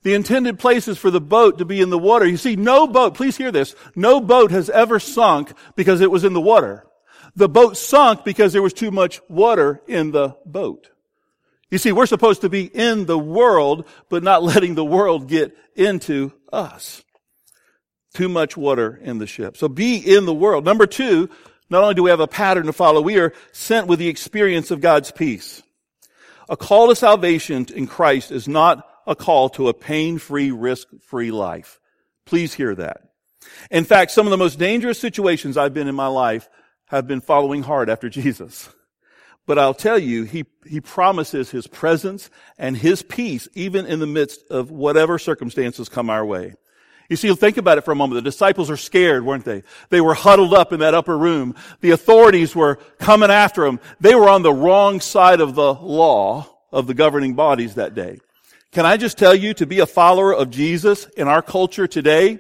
The 0.04 0.14
intended 0.14 0.60
place 0.60 0.88
is 0.88 0.98
for 0.98 1.12
the 1.12 1.22
boat 1.22 1.58
to 1.58 1.66
be 1.66 1.82
in 1.82 1.90
the 1.90 1.98
water. 1.98 2.26
You 2.26 2.38
see, 2.38 2.56
no 2.56 2.88
boat, 2.88 3.16
please 3.16 3.38
hear 3.38 3.52
this, 3.52 3.76
no 3.96 4.22
boat 4.22 4.52
has 4.52 4.70
ever 4.70 5.00
sunk 5.00 5.52
because 5.76 6.02
it 6.02 6.12
was 6.12 6.24
in 6.24 6.34
the 6.34 6.42
water. 6.42 6.86
The 7.36 7.50
boat 7.50 7.76
sunk 7.76 8.24
because 8.24 8.54
there 8.54 8.62
was 8.62 8.74
too 8.74 8.92
much 8.92 9.20
water 9.28 9.82
in 9.88 10.12
the 10.12 10.38
boat. 10.46 10.90
You 11.70 11.78
see, 11.78 11.92
we're 11.92 12.06
supposed 12.06 12.42
to 12.42 12.50
be 12.50 12.64
in 12.64 13.06
the 13.06 13.20
world, 13.20 13.86
but 14.10 14.24
not 14.24 14.44
letting 14.52 14.76
the 14.76 14.86
world 14.86 15.28
get 15.28 15.58
into 15.76 16.32
us 16.54 17.04
too 18.16 18.30
much 18.30 18.58
water 18.58 19.00
in 19.04 19.20
the 19.20 19.28
ship. 19.28 19.58
So 19.58 19.68
be 19.68 19.98
in 19.98 20.26
the 20.26 20.34
world. 20.34 20.66
Number 20.66 20.88
two, 20.88 21.30
not 21.70 21.84
only 21.84 21.96
do 21.96 22.04
we 22.04 22.10
have 22.10 22.20
a 22.20 22.28
pattern 22.28 22.66
to 22.66 22.74
follow, 22.74 23.02
we 23.02 23.20
are 23.20 23.34
sent 23.52 23.88
with 23.88 24.00
the 24.00 24.08
experience 24.08 24.72
of 24.72 24.82
God's 24.82 25.12
peace. 25.12 25.62
A 26.48 26.56
call 26.56 26.88
to 26.88 26.96
salvation 26.96 27.68
in 27.76 27.88
Christ 27.88 28.32
is 28.32 28.48
not 28.48 28.88
a 29.08 29.16
call 29.16 29.50
to 29.50 29.68
a 29.68 29.74
pain-free, 29.74 30.52
risk-free 30.52 31.32
life. 31.32 31.80
Please 32.26 32.54
hear 32.54 32.76
that. 32.76 33.02
In 33.70 33.84
fact, 33.84 34.12
some 34.12 34.28
of 34.28 34.32
the 34.32 34.38
most 34.38 34.58
dangerous 34.58 35.00
situations 35.00 35.58
I've 35.58 35.74
been 35.74 35.88
in 35.88 35.96
my 35.96 36.08
life 36.08 36.50
have 36.88 37.08
been 37.08 37.22
following 37.22 37.64
hard 37.64 37.90
after 37.90 38.10
Jesus. 38.22 38.70
But 39.48 39.60
I'll 39.60 39.76
tell 39.76 40.00
you, 40.00 40.24
he, 40.24 40.46
he 40.66 40.82
promises 40.82 41.52
his 41.52 41.68
presence 41.68 42.30
and 42.58 42.76
his 42.76 43.04
peace 43.04 43.48
even 43.54 43.86
in 43.86 44.00
the 44.00 44.08
midst 44.08 44.42
of 44.50 44.72
whatever 44.72 45.20
circumstances 45.20 45.88
come 45.88 46.10
our 46.10 46.26
way. 46.26 46.56
You 47.10 47.16
see, 47.16 47.34
think 47.36 47.58
about 47.58 47.78
it 47.78 47.82
for 47.82 47.92
a 47.92 47.96
moment. 47.96 48.16
The 48.16 48.30
disciples 48.30 48.70
are 48.70 48.78
scared, 48.78 49.26
weren't 49.26 49.46
they? 49.46 49.64
They 49.90 50.02
were 50.02 50.16
huddled 50.16 50.54
up 50.54 50.74
in 50.74 50.80
that 50.80 50.96
upper 50.96 51.18
room. 51.18 51.56
The 51.82 51.92
authorities 51.92 52.56
were 52.56 52.78
coming 52.98 53.30
after 53.30 53.64
them. 53.64 53.80
They 54.00 54.16
were 54.16 54.30
on 54.30 54.42
the 54.42 54.54
wrong 54.54 55.00
side 55.02 55.40
of 55.40 55.54
the 55.54 55.74
law 55.74 56.48
of 56.72 56.88
the 56.88 56.94
governing 56.94 57.36
bodies 57.36 57.76
that 57.76 57.94
day. 57.94 58.20
Can 58.72 58.86
I 58.86 58.98
just 58.98 59.18
tell 59.18 59.36
you, 59.36 59.54
to 59.54 59.66
be 59.66 59.80
a 59.80 59.86
follower 59.86 60.34
of 60.34 60.50
Jesus 60.50 61.06
in 61.16 61.28
our 61.28 61.42
culture 61.42 61.88
today, 61.88 62.40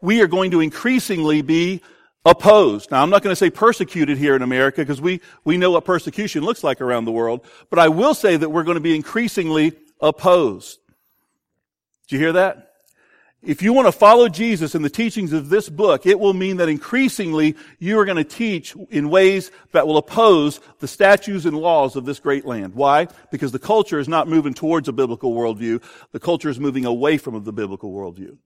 we 0.00 0.20
are 0.20 0.26
going 0.26 0.50
to 0.50 0.60
increasingly 0.60 1.42
be 1.42 1.82
opposed. 2.24 2.90
Now, 2.90 3.02
I'm 3.02 3.10
not 3.10 3.22
going 3.22 3.32
to 3.32 3.36
say 3.36 3.50
persecuted 3.50 4.18
here 4.18 4.36
in 4.36 4.42
America 4.42 4.82
because 4.82 5.00
we, 5.00 5.20
we 5.44 5.56
know 5.56 5.72
what 5.72 5.84
persecution 5.84 6.44
looks 6.44 6.62
like 6.62 6.80
around 6.80 7.04
the 7.04 7.12
world, 7.12 7.44
but 7.70 7.78
I 7.78 7.88
will 7.88 8.14
say 8.14 8.36
that 8.36 8.50
we're 8.50 8.62
going 8.62 8.76
to 8.76 8.80
be 8.80 8.94
increasingly 8.94 9.72
opposed. 10.00 10.78
Do 12.08 12.16
you 12.16 12.22
hear 12.22 12.32
that? 12.34 12.71
If 13.42 13.60
you 13.60 13.72
want 13.72 13.88
to 13.88 13.92
follow 13.92 14.28
Jesus 14.28 14.76
in 14.76 14.82
the 14.82 14.90
teachings 14.90 15.32
of 15.32 15.48
this 15.48 15.68
book, 15.68 16.06
it 16.06 16.20
will 16.20 16.32
mean 16.32 16.58
that 16.58 16.68
increasingly 16.68 17.56
you 17.80 17.98
are 17.98 18.04
going 18.04 18.16
to 18.16 18.24
teach 18.24 18.76
in 18.88 19.10
ways 19.10 19.50
that 19.72 19.84
will 19.84 19.96
oppose 19.96 20.60
the 20.78 20.86
statutes 20.86 21.44
and 21.44 21.56
laws 21.56 21.96
of 21.96 22.04
this 22.04 22.20
great 22.20 22.44
land. 22.44 22.76
Why? 22.76 23.08
Because 23.32 23.50
the 23.50 23.58
culture 23.58 23.98
is 23.98 24.08
not 24.08 24.28
moving 24.28 24.54
towards 24.54 24.86
a 24.86 24.92
biblical 24.92 25.34
worldview. 25.34 25.82
The 26.12 26.20
culture 26.20 26.50
is 26.50 26.60
moving 26.60 26.84
away 26.84 27.18
from 27.18 27.42
the 27.42 27.52
biblical 27.52 27.92
worldview. 27.92 28.38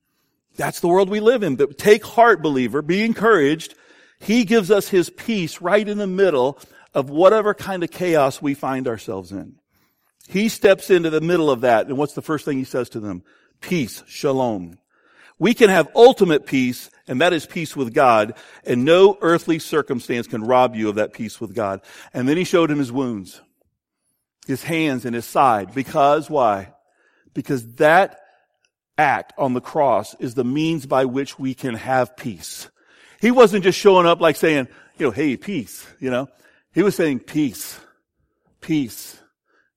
That's 0.57 0.81
the 0.81 0.89
world 0.89 1.11
we 1.11 1.21
live 1.21 1.43
in. 1.43 1.57
But 1.57 1.77
take 1.77 2.03
heart, 2.03 2.41
believer. 2.41 2.81
Be 2.81 3.05
encouraged. 3.05 3.75
He 4.19 4.45
gives 4.45 4.71
us 4.71 4.89
his 4.89 5.11
peace 5.11 5.61
right 5.61 5.87
in 5.87 5.99
the 5.99 6.07
middle 6.07 6.59
of 6.95 7.11
whatever 7.11 7.53
kind 7.53 7.85
of 7.85 7.91
chaos 7.91 8.41
we 8.41 8.55
find 8.55 8.89
ourselves 8.89 9.31
in. 9.31 9.57
He 10.27 10.49
steps 10.49 10.89
into 10.89 11.11
the 11.11 11.21
middle 11.21 11.51
of 11.51 11.61
that. 11.61 11.87
And 11.89 11.99
what's 11.99 12.15
the 12.15 12.23
first 12.23 12.47
thing 12.47 12.57
he 12.57 12.65
says 12.65 12.89
to 12.91 13.01
them? 13.01 13.23
Peace, 13.61 14.03
shalom. 14.07 14.79
We 15.39 15.53
can 15.53 15.69
have 15.69 15.89
ultimate 15.95 16.47
peace, 16.47 16.91
and 17.07 17.21
that 17.21 17.33
is 17.33 17.47
peace 17.47 17.77
with 17.77 17.93
God, 17.93 18.35
and 18.65 18.85
no 18.85 19.19
earthly 19.21 19.59
circumstance 19.59 20.27
can 20.27 20.45
rob 20.45 20.75
you 20.75 20.89
of 20.89 20.95
that 20.95 21.13
peace 21.13 21.41
with 21.41 21.55
God. 21.55 21.83
And 22.15 22.29
then 22.29 22.37
he 22.37 22.45
showed 22.45 22.71
him 22.71 22.79
his 22.79 22.91
wounds, 22.91 23.41
his 24.47 24.63
hands 24.63 25.05
and 25.05 25.15
his 25.15 25.27
side. 25.27 25.75
Because 25.75 26.31
why? 26.31 26.73
Because 27.35 27.75
that 27.75 28.19
act 28.97 29.35
on 29.37 29.53
the 29.53 29.61
cross 29.61 30.15
is 30.21 30.35
the 30.35 30.45
means 30.45 30.87
by 30.87 31.05
which 31.05 31.39
we 31.39 31.55
can 31.55 31.75
have 31.75 32.17
peace. 32.17 32.71
He 33.21 33.31
wasn't 33.31 33.65
just 33.65 33.79
showing 33.79 34.07
up 34.07 34.21
like 34.21 34.37
saying, 34.37 34.69
you 34.99 35.07
know, 35.07 35.13
hey, 35.13 35.37
peace, 35.37 35.87
you 36.01 36.11
know. 36.11 36.29
He 36.73 36.83
was 36.83 36.95
saying 36.95 37.21
peace, 37.21 37.79
peace. 38.61 39.21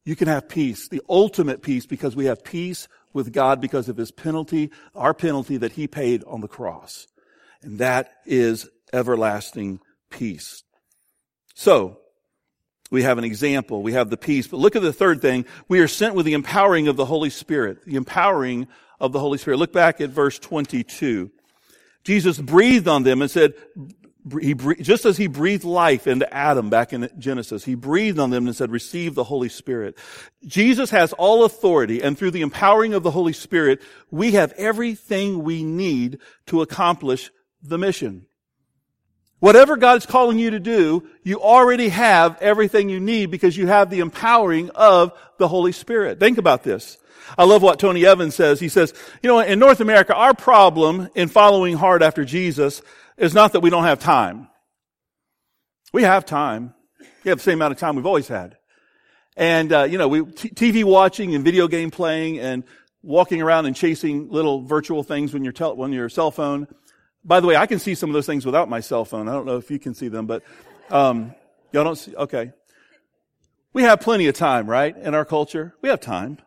You 0.05 0.15
can 0.15 0.27
have 0.27 0.47
peace, 0.47 0.87
the 0.87 1.01
ultimate 1.09 1.61
peace 1.61 1.85
because 1.85 2.15
we 2.15 2.25
have 2.25 2.43
peace 2.43 2.87
with 3.13 3.33
God 3.33 3.59
because 3.61 3.89
of 3.89 3.97
his 3.97 4.11
penalty, 4.11 4.71
our 4.95 5.13
penalty 5.13 5.57
that 5.57 5.73
he 5.73 5.87
paid 5.87 6.23
on 6.25 6.41
the 6.41 6.47
cross. 6.47 7.07
And 7.61 7.79
that 7.79 8.11
is 8.25 8.69
everlasting 8.93 9.79
peace. 10.09 10.63
So, 11.55 11.99
we 12.91 13.03
have 13.03 13.17
an 13.17 13.23
example. 13.23 13.83
We 13.83 13.93
have 13.93 14.09
the 14.09 14.17
peace. 14.17 14.47
But 14.47 14.57
look 14.57 14.75
at 14.75 14.81
the 14.81 14.93
third 14.93 15.21
thing. 15.21 15.45
We 15.67 15.79
are 15.79 15.87
sent 15.87 16.15
with 16.15 16.25
the 16.25 16.33
empowering 16.33 16.87
of 16.87 16.95
the 16.95 17.05
Holy 17.05 17.29
Spirit. 17.29 17.85
The 17.85 17.95
empowering 17.95 18.67
of 18.99 19.11
the 19.11 19.19
Holy 19.19 19.37
Spirit. 19.37 19.57
Look 19.57 19.73
back 19.73 20.01
at 20.01 20.09
verse 20.09 20.39
22. 20.39 21.29
Jesus 22.03 22.39
breathed 22.39 22.87
on 22.87 23.03
them 23.03 23.21
and 23.21 23.29
said, 23.29 23.53
he, 24.41 24.53
just 24.53 25.05
as 25.05 25.17
he 25.17 25.27
breathed 25.27 25.63
life 25.63 26.07
into 26.07 26.31
Adam 26.33 26.69
back 26.69 26.93
in 26.93 27.09
Genesis, 27.17 27.63
he 27.65 27.75
breathed 27.75 28.19
on 28.19 28.29
them 28.29 28.47
and 28.47 28.55
said, 28.55 28.71
receive 28.71 29.15
the 29.15 29.23
Holy 29.23 29.49
Spirit. 29.49 29.97
Jesus 30.45 30.89
has 30.89 31.13
all 31.13 31.45
authority 31.45 32.01
and 32.01 32.17
through 32.17 32.31
the 32.31 32.41
empowering 32.41 32.93
of 32.93 33.03
the 33.03 33.11
Holy 33.11 33.33
Spirit, 33.33 33.81
we 34.11 34.31
have 34.33 34.51
everything 34.53 35.43
we 35.43 35.63
need 35.63 36.19
to 36.47 36.61
accomplish 36.61 37.31
the 37.61 37.77
mission. 37.77 38.25
Whatever 39.39 39.77
God 39.77 39.97
is 39.97 40.05
calling 40.05 40.37
you 40.37 40.51
to 40.51 40.59
do, 40.59 41.07
you 41.23 41.41
already 41.41 41.89
have 41.89 42.37
everything 42.41 42.89
you 42.89 42.99
need 42.99 43.31
because 43.31 43.55
you 43.55 43.67
have 43.67 43.89
the 43.89 44.01
empowering 44.01 44.69
of 44.71 45.13
the 45.37 45.47
Holy 45.47 45.71
Spirit. 45.71 46.19
Think 46.19 46.37
about 46.37 46.63
this. 46.63 46.97
I 47.37 47.45
love 47.45 47.61
what 47.61 47.79
Tony 47.79 48.05
Evans 48.05 48.35
says. 48.35 48.59
He 48.59 48.69
says, 48.69 48.93
you 49.21 49.29
know, 49.29 49.39
in 49.39 49.59
North 49.59 49.79
America, 49.79 50.13
our 50.13 50.33
problem 50.33 51.09
in 51.15 51.29
following 51.29 51.77
hard 51.77 52.03
after 52.03 52.25
Jesus 52.25 52.81
is 53.19 53.33
not 53.33 53.53
that 53.53 53.59
we 53.59 53.69
don't 53.69 53.83
have 53.83 53.99
time. 53.99 54.47
We 55.93 56.03
have 56.03 56.25
time. 56.25 56.73
We 57.23 57.29
have 57.29 57.39
the 57.39 57.43
same 57.43 57.59
amount 57.59 57.73
of 57.73 57.79
time 57.79 57.95
we've 57.95 58.05
always 58.05 58.27
had. 58.27 58.57
And, 59.35 59.71
uh, 59.71 59.83
you 59.83 59.97
know, 59.97 60.07
we, 60.07 60.25
t- 60.25 60.49
TV 60.49 60.83
watching 60.83 61.35
and 61.35 61.43
video 61.43 61.67
game 61.67 61.91
playing 61.91 62.39
and 62.39 62.63
walking 63.03 63.41
around 63.41 63.65
and 63.65 63.75
chasing 63.75 64.29
little 64.29 64.61
virtual 64.61 65.03
things 65.03 65.33
when 65.33 65.43
you're 65.43 65.53
tel- 65.53 65.75
when 65.75 65.91
your 65.91 66.09
cell 66.09 66.31
phone. 66.31 66.67
By 67.23 67.39
the 67.39 67.47
way, 67.47 67.55
I 67.55 67.65
can 67.65 67.79
see 67.79 67.95
some 67.95 68.09
of 68.09 68.13
those 68.13 68.25
things 68.25 68.45
without 68.45 68.69
my 68.69 68.79
cell 68.79 69.05
phone. 69.05 69.27
I 69.27 69.33
don't 69.33 69.45
know 69.45 69.57
if 69.57 69.69
you 69.69 69.79
can 69.79 69.93
see 69.93 70.07
them, 70.07 70.25
but, 70.25 70.43
um, 70.89 71.35
y'all 71.71 71.83
don't 71.83 71.97
see, 71.97 72.15
okay. 72.15 72.51
We 73.73 73.83
have 73.83 73.99
plenty 73.99 74.27
of 74.27 74.35
time, 74.35 74.67
right? 74.67 74.95
In 74.97 75.13
our 75.13 75.25
culture. 75.25 75.75
We 75.81 75.89
have 75.89 75.99
time. 75.99 76.39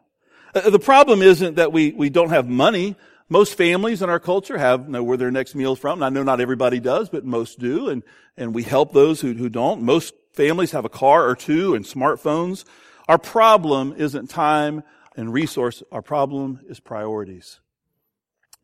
Uh, 0.55 0.71
the 0.71 0.79
problem 0.79 1.23
isn't 1.23 1.57
that 1.57 1.73
we, 1.73 1.93
we 1.93 2.11
don't 2.11 2.31
have 2.31 2.49
money. 2.49 2.97
Most 3.29 3.57
families 3.57 4.03
in 4.03 4.11
our 4.11 4.21
culture 4.21 4.59
have 4.59 4.89
know 4.89 5.03
where 5.03 5.17
their 5.17 5.31
next 5.31 5.55
meal 5.55 5.73
is 5.73 5.79
from. 5.79 6.03
I 6.03 6.09
know 6.09 6.23
not 6.23 6.41
everybody 6.41 6.81
does, 6.81 7.09
but 7.09 7.25
most 7.25 7.59
do. 7.59 7.89
And, 7.89 8.03
and 8.37 8.55
we 8.55 8.63
help 8.63 8.93
those 8.93 9.21
who, 9.21 9.33
who 9.33 9.49
don't. 9.49 9.83
Most 9.83 10.15
families 10.33 10.73
have 10.73 10.85
a 10.85 10.91
car 10.91 11.29
or 11.29 11.37
two 11.37 11.75
and 11.75 11.85
smartphones. 11.85 12.65
Our 13.09 13.19
problem 13.19 13.95
isn't 13.97 14.31
time 14.31 14.83
and 15.17 15.33
resource. 15.33 15.83
Our 15.93 16.03
problem 16.03 16.61
is 16.69 16.81
priorities. 16.81 17.61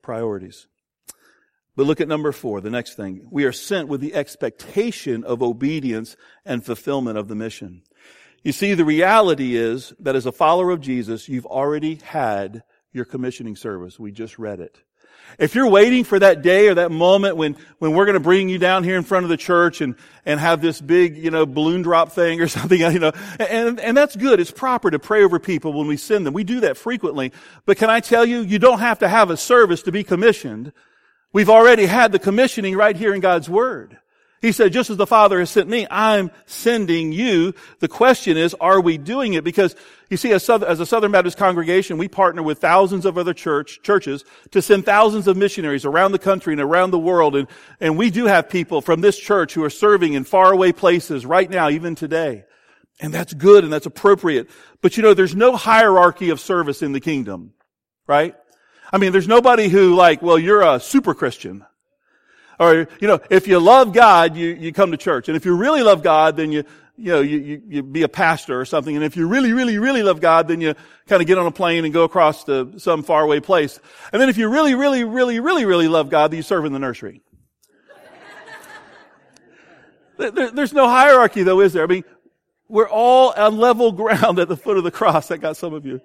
Priorities. 0.02 0.66
But 1.76 1.86
look 1.86 2.00
at 2.00 2.08
number 2.08 2.32
four, 2.32 2.60
the 2.60 2.70
next 2.70 2.94
thing. 2.94 3.28
We 3.30 3.44
are 3.44 3.52
sent 3.52 3.88
with 3.88 4.00
the 4.00 4.14
expectation 4.14 5.22
of 5.22 5.42
obedience 5.42 6.16
and 6.44 6.64
fulfillment 6.64 7.18
of 7.18 7.28
the 7.28 7.36
mission. 7.36 7.82
You 8.42 8.52
see, 8.52 8.74
the 8.74 8.84
reality 8.84 9.56
is 9.56 9.92
that 10.00 10.16
as 10.16 10.26
a 10.26 10.32
follower 10.32 10.70
of 10.70 10.80
Jesus, 10.80 11.28
you've 11.28 11.46
already 11.46 11.96
had 11.96 12.62
your 12.92 13.04
commissioning 13.04 13.56
service. 13.56 13.98
We 13.98 14.12
just 14.12 14.38
read 14.38 14.60
it. 14.60 14.78
If 15.38 15.54
you're 15.54 15.68
waiting 15.68 16.04
for 16.04 16.18
that 16.18 16.42
day 16.42 16.68
or 16.68 16.74
that 16.74 16.90
moment 16.90 17.36
when, 17.36 17.56
when 17.78 17.92
we're 17.92 18.06
going 18.06 18.14
to 18.14 18.20
bring 18.20 18.48
you 18.48 18.58
down 18.58 18.82
here 18.82 18.96
in 18.96 19.04
front 19.04 19.24
of 19.24 19.28
the 19.28 19.36
church 19.36 19.80
and, 19.80 19.94
and 20.24 20.40
have 20.40 20.62
this 20.62 20.80
big, 20.80 21.18
you 21.18 21.30
know, 21.30 21.44
balloon 21.44 21.82
drop 21.82 22.12
thing 22.12 22.40
or 22.40 22.48
something, 22.48 22.80
you 22.80 22.98
know, 22.98 23.12
and, 23.38 23.78
and 23.78 23.96
that's 23.96 24.16
good. 24.16 24.40
It's 24.40 24.50
proper 24.50 24.90
to 24.90 24.98
pray 24.98 25.22
over 25.22 25.38
people 25.38 25.72
when 25.72 25.86
we 25.86 25.96
send 25.96 26.26
them. 26.26 26.34
We 26.34 26.44
do 26.44 26.60
that 26.60 26.76
frequently. 26.76 27.32
But 27.66 27.76
can 27.76 27.90
I 27.90 28.00
tell 28.00 28.24
you, 28.24 28.40
you 28.40 28.58
don't 28.58 28.78
have 28.80 29.00
to 29.00 29.08
have 29.08 29.30
a 29.30 29.36
service 29.36 29.82
to 29.82 29.92
be 29.92 30.02
commissioned. 30.02 30.72
We've 31.32 31.50
already 31.50 31.86
had 31.86 32.12
the 32.12 32.18
commissioning 32.18 32.76
right 32.76 32.96
here 32.96 33.14
in 33.14 33.20
God's 33.20 33.50
Word. 33.50 33.98
He 34.40 34.52
said, 34.52 34.72
just 34.72 34.88
as 34.88 34.96
the 34.96 35.06
Father 35.06 35.40
has 35.40 35.50
sent 35.50 35.68
me, 35.68 35.86
I'm 35.90 36.30
sending 36.46 37.10
you. 37.10 37.54
The 37.80 37.88
question 37.88 38.36
is, 38.36 38.54
are 38.60 38.80
we 38.80 38.96
doing 38.96 39.34
it? 39.34 39.42
Because 39.42 39.74
you 40.10 40.16
see, 40.16 40.30
as, 40.32 40.48
a 40.48 40.86
Southern 40.86 41.10
Baptist 41.10 41.36
congregation, 41.36 41.98
we 41.98 42.06
partner 42.06 42.42
with 42.42 42.58
thousands 42.58 43.04
of 43.04 43.18
other 43.18 43.34
church, 43.34 43.80
churches 43.82 44.24
to 44.52 44.62
send 44.62 44.84
thousands 44.84 45.26
of 45.26 45.36
missionaries 45.36 45.84
around 45.84 46.12
the 46.12 46.20
country 46.20 46.54
and 46.54 46.60
around 46.60 46.92
the 46.92 46.98
world. 46.98 47.34
And, 47.34 47.48
and 47.80 47.98
we 47.98 48.10
do 48.10 48.26
have 48.26 48.48
people 48.48 48.80
from 48.80 49.00
this 49.00 49.18
church 49.18 49.54
who 49.54 49.64
are 49.64 49.70
serving 49.70 50.12
in 50.12 50.22
faraway 50.22 50.70
places 50.70 51.26
right 51.26 51.50
now, 51.50 51.68
even 51.68 51.96
today. 51.96 52.44
And 53.00 53.12
that's 53.12 53.34
good 53.34 53.64
and 53.64 53.72
that's 53.72 53.86
appropriate. 53.86 54.48
But 54.80 54.96
you 54.96 55.02
know, 55.02 55.14
there's 55.14 55.34
no 55.34 55.56
hierarchy 55.56 56.30
of 56.30 56.38
service 56.38 56.80
in 56.80 56.92
the 56.92 57.00
kingdom, 57.00 57.54
right? 58.06 58.36
I 58.92 58.98
mean, 58.98 59.12
there's 59.12 59.28
nobody 59.28 59.68
who 59.68 59.94
like, 59.94 60.22
well, 60.22 60.38
you're 60.38 60.62
a 60.62 60.80
super 60.80 61.12
Christian. 61.12 61.64
Or, 62.58 62.88
you 63.00 63.08
know, 63.08 63.20
if 63.30 63.46
you 63.46 63.60
love 63.60 63.92
God, 63.92 64.36
you, 64.36 64.48
you 64.48 64.72
come 64.72 64.90
to 64.90 64.96
church. 64.96 65.28
And 65.28 65.36
if 65.36 65.44
you 65.44 65.56
really 65.56 65.82
love 65.82 66.02
God, 66.02 66.36
then 66.36 66.50
you, 66.50 66.64
you 66.96 67.12
know, 67.12 67.20
you, 67.20 67.38
you, 67.38 67.62
you 67.68 67.82
be 67.84 68.02
a 68.02 68.08
pastor 68.08 68.60
or 68.60 68.64
something. 68.64 68.96
And 68.96 69.04
if 69.04 69.16
you 69.16 69.28
really, 69.28 69.52
really, 69.52 69.78
really 69.78 70.02
love 70.02 70.20
God, 70.20 70.48
then 70.48 70.60
you 70.60 70.74
kind 71.06 71.22
of 71.22 71.28
get 71.28 71.38
on 71.38 71.46
a 71.46 71.52
plane 71.52 71.84
and 71.84 71.94
go 71.94 72.02
across 72.02 72.44
to 72.44 72.78
some 72.78 73.04
faraway 73.04 73.38
place. 73.38 73.78
And 74.12 74.20
then 74.20 74.28
if 74.28 74.36
you 74.36 74.48
really, 74.48 74.74
really, 74.74 75.04
really, 75.04 75.38
really, 75.38 75.64
really 75.64 75.86
love 75.86 76.10
God, 76.10 76.32
then 76.32 76.38
you 76.38 76.42
serve 76.42 76.64
in 76.64 76.72
the 76.72 76.80
nursery. 76.80 77.22
there, 80.18 80.50
there's 80.50 80.72
no 80.72 80.88
hierarchy 80.88 81.44
though, 81.44 81.60
is 81.60 81.72
there? 81.72 81.84
I 81.84 81.86
mean, 81.86 82.04
we're 82.68 82.88
all 82.88 83.32
on 83.36 83.56
level 83.56 83.92
ground 84.02 84.40
at 84.40 84.48
the 84.48 84.56
foot 84.56 84.76
of 84.76 84.82
the 84.82 84.90
cross. 84.90 85.28
That 85.28 85.38
got 85.38 85.56
some 85.56 85.74
of 85.74 85.86
you. 85.86 86.00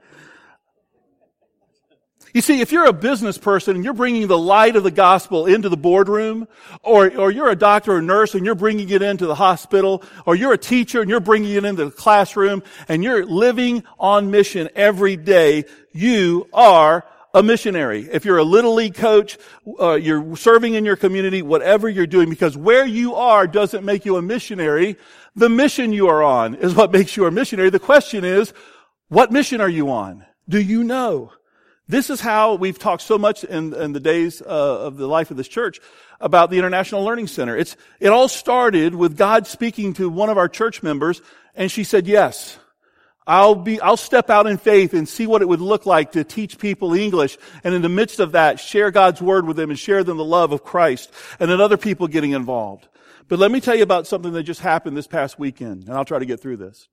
You 2.33 2.41
see, 2.41 2.61
if 2.61 2.71
you're 2.71 2.87
a 2.87 2.93
business 2.93 3.37
person 3.37 3.75
and 3.75 3.85
you're 3.85 3.93
bringing 3.93 4.25
the 4.25 4.37
light 4.37 4.75
of 4.75 4.83
the 4.83 4.89
gospel 4.89 5.45
into 5.45 5.69
the 5.69 5.77
boardroom, 5.77 6.47
or, 6.81 7.15
or 7.15 7.29
you're 7.29 7.49
a 7.49 7.55
doctor 7.55 7.93
or 7.93 8.01
nurse 8.01 8.33
and 8.33 8.43
you're 8.43 8.55
bringing 8.55 8.89
it 8.89 9.03
into 9.03 9.27
the 9.27 9.35
hospital, 9.35 10.03
or 10.25 10.35
you're 10.35 10.53
a 10.53 10.57
teacher 10.57 10.99
and 11.01 11.11
you're 11.11 11.19
bringing 11.19 11.51
it 11.51 11.63
into 11.63 11.85
the 11.85 11.91
classroom, 11.91 12.63
and 12.87 13.03
you're 13.03 13.23
living 13.23 13.83
on 13.99 14.31
mission 14.31 14.67
every 14.75 15.15
day, 15.15 15.65
you 15.91 16.49
are 16.53 17.05
a 17.35 17.43
missionary. 17.43 18.09
If 18.11 18.25
you're 18.25 18.39
a 18.39 18.43
little 18.43 18.73
league 18.73 18.95
coach, 18.95 19.37
uh, 19.79 19.93
you're 19.93 20.35
serving 20.35 20.73
in 20.73 20.85
your 20.85 20.95
community, 20.95 21.43
whatever 21.43 21.87
you're 21.87 22.07
doing, 22.07 22.31
because 22.31 22.57
where 22.57 22.85
you 22.85 23.13
are 23.13 23.45
doesn't 23.45 23.85
make 23.85 24.05
you 24.05 24.17
a 24.17 24.23
missionary. 24.23 24.97
The 25.35 25.49
mission 25.49 25.93
you 25.93 26.07
are 26.07 26.23
on 26.23 26.55
is 26.55 26.73
what 26.73 26.91
makes 26.97 27.15
you 27.15 27.27
a 27.27 27.31
missionary. 27.31 27.69
The 27.69 27.79
question 27.79 28.25
is, 28.25 28.53
what 29.09 29.31
mission 29.31 29.61
are 29.61 29.69
you 29.69 29.91
on? 29.91 30.25
Do 30.49 30.59
you 30.59 30.83
know? 30.83 31.31
This 31.87 32.09
is 32.09 32.21
how 32.21 32.55
we've 32.55 32.79
talked 32.79 33.01
so 33.01 33.17
much 33.17 33.43
in, 33.43 33.73
in 33.73 33.91
the 33.91 33.99
days 33.99 34.41
uh, 34.41 34.45
of 34.45 34.95
the 34.97 35.07
life 35.07 35.31
of 35.31 35.37
this 35.37 35.49
church 35.49 35.81
about 36.21 36.49
the 36.49 36.57
International 36.57 37.03
Learning 37.03 37.27
Center. 37.27 37.57
It's, 37.57 37.75
it 37.99 38.07
all 38.07 38.29
started 38.29 38.95
with 38.95 39.17
God 39.17 39.47
speaking 39.47 39.93
to 39.95 40.09
one 40.09 40.29
of 40.29 40.37
our 40.37 40.47
church 40.47 40.81
members, 40.81 41.21
and 41.55 41.69
she 41.69 41.83
said, 41.83 42.07
yes, 42.07 42.57
I'll 43.27 43.55
be, 43.55 43.81
I'll 43.81 43.97
step 43.97 44.29
out 44.29 44.47
in 44.47 44.57
faith 44.57 44.93
and 44.93 45.07
see 45.07 45.27
what 45.27 45.41
it 45.41 45.47
would 45.47 45.61
look 45.61 45.85
like 45.85 46.13
to 46.13 46.23
teach 46.23 46.57
people 46.57 46.93
English. 46.93 47.37
And 47.65 47.75
in 47.75 47.81
the 47.81 47.89
midst 47.89 48.19
of 48.19 48.31
that, 48.31 48.61
share 48.61 48.89
God's 48.89 49.21
word 49.21 49.45
with 49.45 49.57
them 49.57 49.69
and 49.69 49.79
share 49.79 50.03
them 50.03 50.17
the 50.17 50.25
love 50.25 50.53
of 50.53 50.63
Christ 50.63 51.11
and 51.39 51.51
then 51.51 51.59
other 51.59 51.77
people 51.77 52.07
getting 52.07 52.31
involved. 52.31 52.87
But 53.27 53.39
let 53.39 53.51
me 53.51 53.61
tell 53.61 53.75
you 53.75 53.83
about 53.83 54.07
something 54.07 54.33
that 54.33 54.43
just 54.43 54.61
happened 54.61 54.95
this 54.95 55.07
past 55.07 55.39
weekend, 55.39 55.87
and 55.87 55.93
I'll 55.93 56.05
try 56.05 56.19
to 56.19 56.25
get 56.25 56.41
through 56.41 56.57
this. 56.57 56.87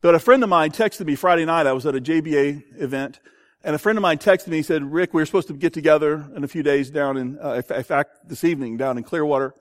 But 0.00 0.14
a 0.14 0.18
friend 0.18 0.42
of 0.42 0.48
mine 0.48 0.70
texted 0.70 1.06
me 1.06 1.14
Friday 1.14 1.44
night. 1.44 1.66
I 1.66 1.72
was 1.72 1.86
at 1.86 1.94
a 1.94 2.00
JBA 2.00 2.80
event 2.80 3.20
and 3.64 3.74
a 3.74 3.78
friend 3.78 3.96
of 3.96 4.02
mine 4.02 4.18
texted 4.18 4.48
me, 4.48 4.58
he 4.58 4.62
said, 4.62 4.82
Rick, 4.82 5.14
we 5.14 5.22
were 5.22 5.26
supposed 5.26 5.48
to 5.48 5.54
get 5.54 5.72
together 5.72 6.24
in 6.34 6.44
a 6.44 6.48
few 6.48 6.62
days 6.62 6.90
down 6.90 7.16
in, 7.16 7.38
uh, 7.38 7.62
in 7.68 7.84
fact, 7.84 8.28
this 8.28 8.44
evening 8.44 8.76
down 8.76 8.98
in 8.98 9.04
Clearwater. 9.04 9.54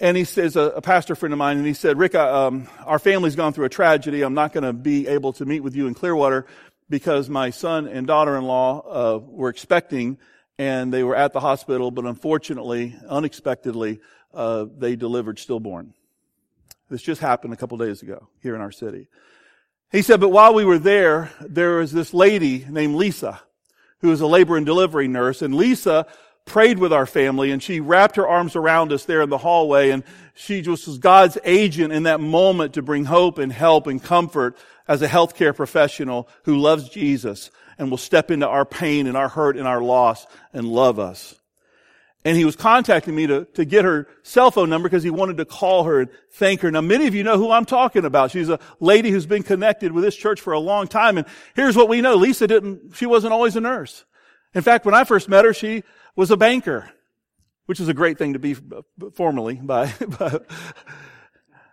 And 0.00 0.16
he 0.16 0.24
says, 0.24 0.56
a, 0.56 0.62
a 0.62 0.82
pastor 0.82 1.14
friend 1.14 1.32
of 1.32 1.38
mine, 1.38 1.56
and 1.58 1.66
he 1.66 1.74
said, 1.74 1.98
Rick, 1.98 2.14
uh, 2.14 2.46
um, 2.46 2.68
our 2.84 2.98
family's 2.98 3.36
gone 3.36 3.52
through 3.52 3.66
a 3.66 3.70
tragedy. 3.70 4.22
I'm 4.22 4.34
not 4.34 4.52
going 4.52 4.64
to 4.64 4.72
be 4.72 5.06
able 5.06 5.32
to 5.34 5.44
meet 5.44 5.60
with 5.60 5.76
you 5.76 5.86
in 5.86 5.94
Clearwater 5.94 6.46
because 6.88 7.28
my 7.28 7.50
son 7.50 7.86
and 7.86 8.06
daughter-in-law 8.06 8.80
uh, 8.80 9.18
were 9.18 9.48
expecting 9.48 10.18
and 10.58 10.92
they 10.92 11.02
were 11.02 11.16
at 11.16 11.32
the 11.32 11.40
hospital, 11.40 11.90
but 11.90 12.04
unfortunately, 12.04 12.94
unexpectedly, 13.08 14.00
uh, 14.32 14.66
they 14.78 14.94
delivered 14.94 15.38
stillborn. 15.38 15.94
This 16.88 17.02
just 17.02 17.20
happened 17.20 17.52
a 17.52 17.56
couple 17.56 17.76
days 17.78 18.02
ago 18.02 18.28
here 18.40 18.54
in 18.54 18.60
our 18.60 18.70
city. 18.70 19.08
He 19.90 20.02
said, 20.02 20.20
but 20.20 20.30
while 20.30 20.54
we 20.54 20.64
were 20.64 20.78
there, 20.78 21.30
there 21.40 21.76
was 21.76 21.92
this 21.92 22.12
lady 22.12 22.66
named 22.68 22.96
Lisa, 22.96 23.40
who 24.00 24.08
was 24.08 24.20
a 24.20 24.26
labor 24.26 24.56
and 24.56 24.66
delivery 24.66 25.08
nurse, 25.08 25.40
and 25.40 25.54
Lisa 25.54 26.06
prayed 26.44 26.78
with 26.78 26.92
our 26.92 27.06
family 27.06 27.50
and 27.50 27.62
she 27.62 27.80
wrapped 27.80 28.16
her 28.16 28.28
arms 28.28 28.54
around 28.54 28.92
us 28.92 29.04
there 29.04 29.22
in 29.22 29.30
the 29.30 29.38
hallway 29.38 29.90
and 29.90 30.04
she 30.34 30.60
just 30.60 30.86
was 30.86 30.98
God's 30.98 31.38
agent 31.44 31.92
in 31.92 32.02
that 32.02 32.20
moment 32.20 32.74
to 32.74 32.82
bring 32.82 33.04
hope 33.06 33.38
and 33.38 33.52
help 33.52 33.86
and 33.86 34.02
comfort 34.02 34.56
as 34.86 35.00
a 35.00 35.08
healthcare 35.08 35.56
professional 35.56 36.28
who 36.44 36.58
loves 36.58 36.88
Jesus 36.88 37.50
and 37.78 37.90
will 37.90 37.98
step 37.98 38.30
into 38.30 38.46
our 38.46 38.66
pain 38.66 39.06
and 39.06 39.16
our 39.16 39.28
hurt 39.28 39.56
and 39.56 39.66
our 39.66 39.80
loss 39.80 40.26
and 40.52 40.66
love 40.66 40.98
us. 40.98 41.34
And 42.24 42.36
he 42.36 42.44
was 42.46 42.56
contacting 42.56 43.14
me 43.14 43.26
to, 43.26 43.44
to 43.52 43.66
get 43.66 43.84
her 43.84 44.08
cell 44.22 44.50
phone 44.50 44.70
number 44.70 44.88
because 44.88 45.02
he 45.02 45.10
wanted 45.10 45.36
to 45.36 45.44
call 45.44 45.84
her 45.84 46.00
and 46.00 46.10
thank 46.32 46.62
her. 46.62 46.70
Now, 46.70 46.80
many 46.80 47.06
of 47.06 47.14
you 47.14 47.22
know 47.22 47.36
who 47.36 47.50
I'm 47.50 47.66
talking 47.66 48.06
about. 48.06 48.30
She's 48.30 48.48
a 48.48 48.58
lady 48.80 49.10
who's 49.10 49.26
been 49.26 49.42
connected 49.42 49.92
with 49.92 50.04
this 50.04 50.16
church 50.16 50.40
for 50.40 50.54
a 50.54 50.58
long 50.58 50.88
time. 50.88 51.18
And 51.18 51.26
here's 51.54 51.76
what 51.76 51.88
we 51.88 52.00
know. 52.00 52.14
Lisa 52.14 52.46
didn't, 52.46 52.96
she 52.96 53.04
wasn't 53.04 53.34
always 53.34 53.56
a 53.56 53.60
nurse. 53.60 54.06
In 54.54 54.62
fact, 54.62 54.86
when 54.86 54.94
I 54.94 55.04
first 55.04 55.28
met 55.28 55.44
her, 55.44 55.52
she 55.52 55.82
was 56.16 56.30
a 56.30 56.36
banker. 56.36 56.90
which 57.66 57.80
is 57.80 57.88
a 57.88 57.94
great 57.94 58.18
thing 58.18 58.34
to 58.34 58.38
be 58.38 58.54
uh, 58.54 58.82
formally 59.14 59.54
by, 59.62 59.92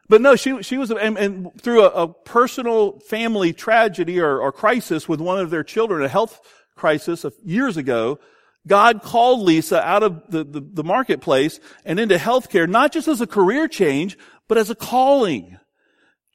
but 0.08 0.22
no, 0.22 0.36
she, 0.36 0.62
she 0.62 0.78
was, 0.78 0.92
and, 0.92 1.18
and 1.18 1.62
through 1.62 1.84
a, 1.84 1.90
a, 1.90 2.08
personal 2.14 3.00
family 3.00 3.54
tragedy 3.54 4.20
or, 4.20 4.40
or 4.40 4.52
crisis 4.52 5.08
with 5.08 5.22
one 5.22 5.40
of 5.40 5.50
their 5.50 5.64
children, 5.64 6.04
a 6.04 6.10
health 6.10 6.42
crisis 6.76 7.24
of 7.24 7.34
years 7.44 7.78
ago, 7.78 8.20
God 8.68 9.02
called 9.02 9.42
Lisa 9.42 9.82
out 9.82 10.04
of 10.04 10.30
the, 10.30 10.44
the, 10.44 10.62
the 10.62 10.84
marketplace 10.84 11.60
and 11.84 12.00
into 12.00 12.16
healthcare, 12.16 12.70
not 12.70 12.92
just 12.92 13.08
as 13.08 13.22
a 13.22 13.28
career 13.28 13.68
change, 13.68 14.18
but 14.48 14.58
as 14.58 14.70
a 14.70 14.76
calling. 14.76 15.58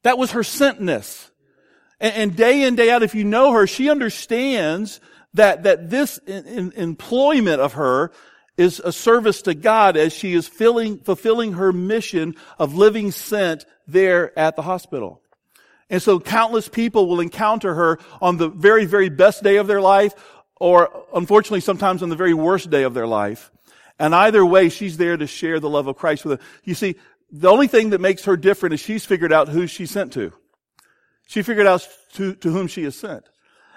That 0.03 0.17
was 0.17 0.31
her 0.31 0.41
sentness. 0.41 1.29
And, 1.99 2.15
and 2.15 2.35
day 2.35 2.63
in, 2.63 2.75
day 2.75 2.91
out, 2.91 3.03
if 3.03 3.15
you 3.15 3.23
know 3.23 3.53
her, 3.53 3.65
she 3.65 3.89
understands 3.89 4.99
that, 5.33 5.63
that 5.63 5.89
this 5.89 6.17
in, 6.19 6.45
in 6.45 6.71
employment 6.73 7.61
of 7.61 7.73
her 7.73 8.11
is 8.57 8.79
a 8.79 8.91
service 8.91 9.43
to 9.43 9.53
God 9.53 9.95
as 9.95 10.11
she 10.11 10.33
is 10.33 10.47
filling, 10.47 10.97
fulfilling 10.97 11.53
her 11.53 11.71
mission 11.71 12.35
of 12.57 12.75
living 12.75 13.11
sent 13.11 13.65
there 13.87 14.37
at 14.37 14.55
the 14.55 14.63
hospital. 14.63 15.21
And 15.89 16.01
so 16.01 16.19
countless 16.19 16.67
people 16.67 17.07
will 17.07 17.21
encounter 17.21 17.73
her 17.73 17.99
on 18.21 18.37
the 18.37 18.49
very, 18.49 18.85
very 18.85 19.09
best 19.09 19.43
day 19.43 19.57
of 19.57 19.67
their 19.67 19.79
life, 19.79 20.13
or 20.59 21.05
unfortunately 21.13 21.61
sometimes 21.61 22.03
on 22.03 22.09
the 22.09 22.15
very 22.15 22.33
worst 22.33 22.69
day 22.69 22.83
of 22.83 22.93
their 22.93 23.07
life. 23.07 23.51
And 23.99 24.13
either 24.13 24.45
way, 24.45 24.69
she's 24.69 24.97
there 24.97 25.17
to 25.17 25.27
share 25.27 25.59
the 25.59 25.69
love 25.69 25.87
of 25.87 25.95
Christ 25.95 26.23
with 26.23 26.39
them. 26.39 26.47
You 26.63 26.75
see, 26.75 26.95
the 27.31 27.49
only 27.49 27.67
thing 27.67 27.89
that 27.91 28.01
makes 28.01 28.25
her 28.25 28.37
different 28.37 28.73
is 28.73 28.79
she's 28.79 29.05
figured 29.05 29.33
out 29.33 29.49
who 29.49 29.67
she's 29.67 29.91
sent 29.91 30.13
to. 30.13 30.33
She 31.27 31.41
figured 31.41 31.67
out 31.67 31.87
to, 32.13 32.35
to 32.35 32.51
whom 32.51 32.67
she 32.67 32.83
is 32.83 32.95
sent. 32.95 33.27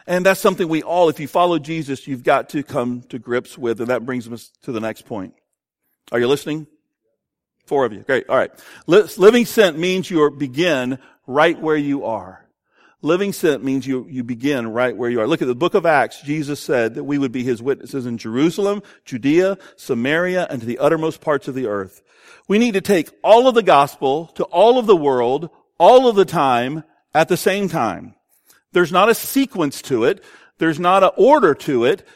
And 0.06 0.24
that's 0.24 0.40
something 0.40 0.68
we 0.68 0.82
all, 0.82 1.08
if 1.08 1.20
you 1.20 1.28
follow 1.28 1.58
Jesus, 1.58 2.06
you've 2.06 2.22
got 2.22 2.50
to 2.50 2.62
come 2.62 3.02
to 3.08 3.18
grips 3.18 3.56
with. 3.56 3.80
And 3.80 3.90
that 3.90 4.04
brings 4.04 4.28
us 4.28 4.50
to 4.62 4.72
the 4.72 4.80
next 4.80 5.06
point. 5.06 5.34
Are 6.12 6.18
you 6.18 6.28
listening? 6.28 6.66
Four 7.66 7.84
of 7.84 7.92
you. 7.92 8.00
Great. 8.00 8.28
All 8.28 8.36
right. 8.36 8.50
Living 8.86 9.46
sent 9.46 9.78
means 9.78 10.10
you 10.10 10.28
begin 10.30 10.98
right 11.26 11.58
where 11.60 11.76
you 11.76 12.04
are. 12.04 12.44
Living 13.02 13.32
sent 13.32 13.64
means 13.64 13.86
you, 13.86 14.06
you 14.10 14.22
begin 14.22 14.68
right 14.72 14.94
where 14.94 15.08
you 15.08 15.20
are. 15.20 15.26
Look 15.26 15.40
at 15.40 15.48
the 15.48 15.54
book 15.54 15.74
of 15.74 15.86
Acts. 15.86 16.20
Jesus 16.20 16.60
said 16.60 16.96
that 16.96 17.04
we 17.04 17.16
would 17.16 17.32
be 17.32 17.42
his 17.42 17.62
witnesses 17.62 18.04
in 18.04 18.18
Jerusalem, 18.18 18.82
Judea, 19.06 19.56
Samaria, 19.76 20.46
and 20.50 20.60
to 20.60 20.66
the 20.66 20.78
uttermost 20.78 21.22
parts 21.22 21.48
of 21.48 21.54
the 21.54 21.66
earth. 21.66 22.02
We 22.46 22.58
need 22.58 22.74
to 22.74 22.82
take 22.82 23.10
all 23.24 23.48
of 23.48 23.54
the 23.54 23.62
gospel 23.62 24.26
to 24.34 24.44
all 24.44 24.78
of 24.78 24.86
the 24.86 24.96
world, 24.96 25.48
all 25.78 26.08
of 26.08 26.16
the 26.16 26.26
time, 26.26 26.84
at 27.14 27.28
the 27.28 27.38
same 27.38 27.68
time. 27.68 28.14
There's 28.72 28.92
not 28.92 29.08
a 29.08 29.14
sequence 29.14 29.80
to 29.82 30.04
it. 30.04 30.22
There's 30.58 30.78
not 30.78 31.02
an 31.02 31.10
order 31.16 31.54
to 31.54 31.86
it. 31.86 32.06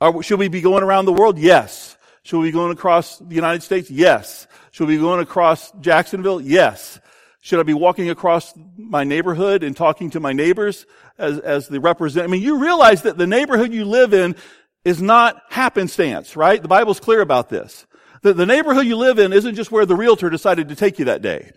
Are, 0.00 0.22
should 0.22 0.38
we 0.38 0.48
be 0.48 0.60
going 0.60 0.84
around 0.84 1.06
the 1.06 1.12
world? 1.12 1.38
Yes. 1.38 1.96
Should 2.22 2.38
we 2.38 2.48
be 2.48 2.52
going 2.52 2.72
across 2.72 3.18
the 3.18 3.34
United 3.34 3.62
States? 3.62 3.90
Yes. 3.90 4.46
Should 4.70 4.86
we 4.86 4.94
be 4.94 5.02
going 5.02 5.20
across 5.20 5.72
Jacksonville? 5.80 6.40
Yes. 6.40 7.00
Should 7.40 7.58
I 7.58 7.62
be 7.62 7.74
walking 7.74 8.10
across 8.10 8.52
my 8.76 9.04
neighborhood 9.04 9.62
and 9.62 9.76
talking 9.76 10.10
to 10.10 10.20
my 10.20 10.32
neighbors 10.32 10.84
as, 11.16 11.38
as 11.38 11.68
the 11.68 11.80
representative? 11.80 12.30
I 12.30 12.32
mean, 12.32 12.42
you 12.42 12.58
realize 12.58 13.02
that 13.02 13.16
the 13.16 13.26
neighborhood 13.26 13.72
you 13.72 13.86
live 13.86 14.12
in 14.12 14.36
is 14.84 15.00
not 15.00 15.42
happenstance, 15.48 16.36
right? 16.36 16.60
The 16.60 16.68
Bible's 16.68 17.00
clear 17.00 17.20
about 17.20 17.48
this. 17.48 17.86
The, 18.22 18.34
the 18.34 18.46
neighborhood 18.46 18.86
you 18.86 18.96
live 18.96 19.18
in 19.18 19.32
isn't 19.32 19.54
just 19.54 19.72
where 19.72 19.86
the 19.86 19.96
realtor 19.96 20.28
decided 20.28 20.68
to 20.68 20.74
take 20.74 20.98
you 20.98 21.06
that 21.06 21.22
day. 21.22 21.52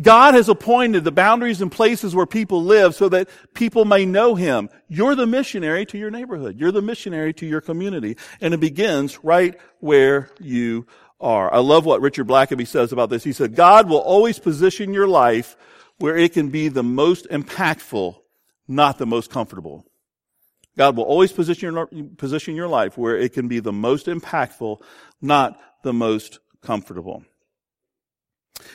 God 0.00 0.34
has 0.34 0.48
appointed 0.48 1.04
the 1.04 1.12
boundaries 1.12 1.60
and 1.60 1.70
places 1.70 2.14
where 2.14 2.26
people 2.26 2.62
live 2.62 2.94
so 2.94 3.08
that 3.08 3.28
people 3.54 3.84
may 3.84 4.06
know 4.06 4.34
Him. 4.34 4.70
You're 4.88 5.16
the 5.16 5.26
missionary 5.26 5.84
to 5.86 5.98
your 5.98 6.10
neighborhood. 6.10 6.58
You're 6.58 6.72
the 6.72 6.80
missionary 6.80 7.34
to 7.34 7.46
your 7.46 7.60
community. 7.60 8.16
And 8.40 8.54
it 8.54 8.60
begins 8.60 9.22
right 9.24 9.58
where 9.80 10.30
you 10.38 10.86
are. 11.20 11.52
I 11.52 11.58
love 11.58 11.84
what 11.84 12.00
Richard 12.00 12.26
Blackaby 12.26 12.66
says 12.66 12.92
about 12.92 13.10
this. 13.10 13.24
He 13.24 13.32
said, 13.32 13.54
God 13.54 13.88
will 13.88 13.98
always 13.98 14.38
position 14.38 14.94
your 14.94 15.08
life 15.08 15.56
where 15.98 16.16
it 16.16 16.32
can 16.32 16.48
be 16.48 16.68
the 16.68 16.82
most 16.82 17.28
impactful, 17.28 18.16
not 18.66 18.98
the 18.98 19.06
most 19.06 19.30
comfortable. 19.30 19.84
God 20.76 20.96
will 20.96 21.04
always 21.04 21.32
position 21.32 21.74
your, 21.74 21.86
position 22.16 22.54
your 22.54 22.68
life 22.68 22.96
where 22.96 23.16
it 23.16 23.34
can 23.34 23.48
be 23.48 23.60
the 23.60 23.72
most 23.72 24.06
impactful, 24.06 24.80
not 25.20 25.60
the 25.82 25.92
most 25.92 26.38
comfortable. 26.62 27.22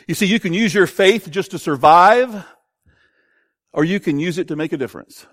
You 0.07 0.13
see, 0.13 0.25
you 0.27 0.39
can 0.39 0.53
use 0.53 0.73
your 0.73 0.87
faith 0.87 1.29
just 1.29 1.51
to 1.51 1.59
survive, 1.59 2.45
or 3.73 3.83
you 3.83 3.99
can 3.99 4.19
use 4.19 4.37
it 4.37 4.49
to 4.49 4.55
make 4.55 4.73
a 4.73 4.77
difference. 4.77 5.25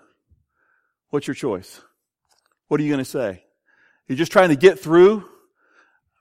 What's 1.10 1.26
your 1.26 1.34
choice? 1.34 1.80
What 2.68 2.80
are 2.80 2.84
you 2.84 2.90
going 2.90 3.04
to 3.04 3.10
say? 3.10 3.44
You're 4.08 4.18
just 4.18 4.32
trying 4.32 4.48
to 4.48 4.56
get 4.56 4.78
through, 4.78 5.28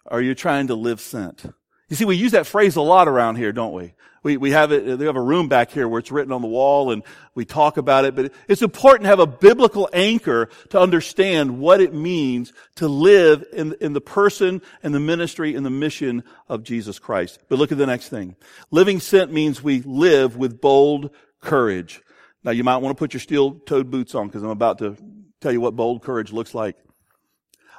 are 0.07 0.21
you 0.21 0.35
trying 0.35 0.67
to 0.67 0.75
live 0.75 1.01
sent? 1.01 1.45
You 1.89 1.95
see, 1.95 2.05
we 2.05 2.15
use 2.15 2.31
that 2.31 2.47
phrase 2.47 2.77
a 2.77 2.81
lot 2.81 3.07
around 3.07 3.35
here, 3.35 3.51
don't 3.51 3.73
we? 3.73 3.93
We, 4.23 4.37
we 4.37 4.51
have 4.51 4.71
it, 4.71 4.99
they 4.99 5.05
have 5.05 5.15
a 5.15 5.21
room 5.21 5.47
back 5.47 5.71
here 5.71 5.87
where 5.87 5.99
it's 5.99 6.11
written 6.11 6.31
on 6.31 6.43
the 6.43 6.47
wall 6.47 6.91
and 6.91 7.01
we 7.33 7.43
talk 7.43 7.77
about 7.77 8.05
it, 8.05 8.15
but 8.15 8.31
it's 8.47 8.61
important 8.61 9.03
to 9.03 9.09
have 9.09 9.19
a 9.19 9.25
biblical 9.25 9.89
anchor 9.91 10.49
to 10.69 10.79
understand 10.79 11.59
what 11.59 11.81
it 11.81 11.91
means 11.93 12.53
to 12.75 12.87
live 12.87 13.43
in, 13.51 13.75
in 13.81 13.93
the 13.93 14.01
person 14.01 14.61
and 14.83 14.93
the 14.93 14.99
ministry 14.99 15.55
and 15.55 15.65
the 15.65 15.71
mission 15.71 16.23
of 16.47 16.63
Jesus 16.63 16.99
Christ. 16.99 17.39
But 17.49 17.57
look 17.57 17.71
at 17.71 17.79
the 17.79 17.87
next 17.87 18.09
thing. 18.09 18.35
Living 18.69 18.99
sent 18.99 19.33
means 19.33 19.63
we 19.63 19.81
live 19.81 20.37
with 20.37 20.61
bold 20.61 21.09
courage. 21.39 22.01
Now 22.43 22.51
you 22.51 22.63
might 22.63 22.77
want 22.77 22.95
to 22.95 22.99
put 22.99 23.13
your 23.13 23.21
steel-toed 23.21 23.89
boots 23.89 24.13
on 24.13 24.27
because 24.27 24.43
I'm 24.43 24.49
about 24.49 24.77
to 24.79 24.97
tell 25.41 25.51
you 25.51 25.61
what 25.61 25.75
bold 25.75 26.03
courage 26.03 26.31
looks 26.31 26.53
like. 26.53 26.77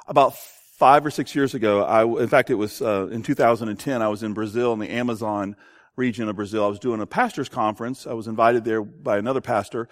About 0.07 0.35
five 0.83 1.05
or 1.05 1.11
six 1.11 1.33
years 1.33 1.53
ago, 1.53 1.81
I, 1.81 2.03
in 2.03 2.27
fact, 2.27 2.49
it 2.49 2.55
was 2.55 2.81
uh, 2.81 3.07
in 3.09 3.23
2010, 3.23 4.01
I 4.01 4.09
was 4.09 4.21
in 4.21 4.33
Brazil 4.33 4.73
in 4.73 4.79
the 4.79 4.91
Amazon 4.91 5.55
region 5.95 6.27
of 6.27 6.35
Brazil. 6.35 6.65
I 6.65 6.67
was 6.67 6.77
doing 6.77 6.99
a 6.99 7.05
pastor's 7.05 7.47
conference. 7.47 8.05
I 8.05 8.11
was 8.11 8.27
invited 8.27 8.65
there 8.65 8.81
by 8.81 9.17
another 9.17 9.39
pastor. 9.39 9.87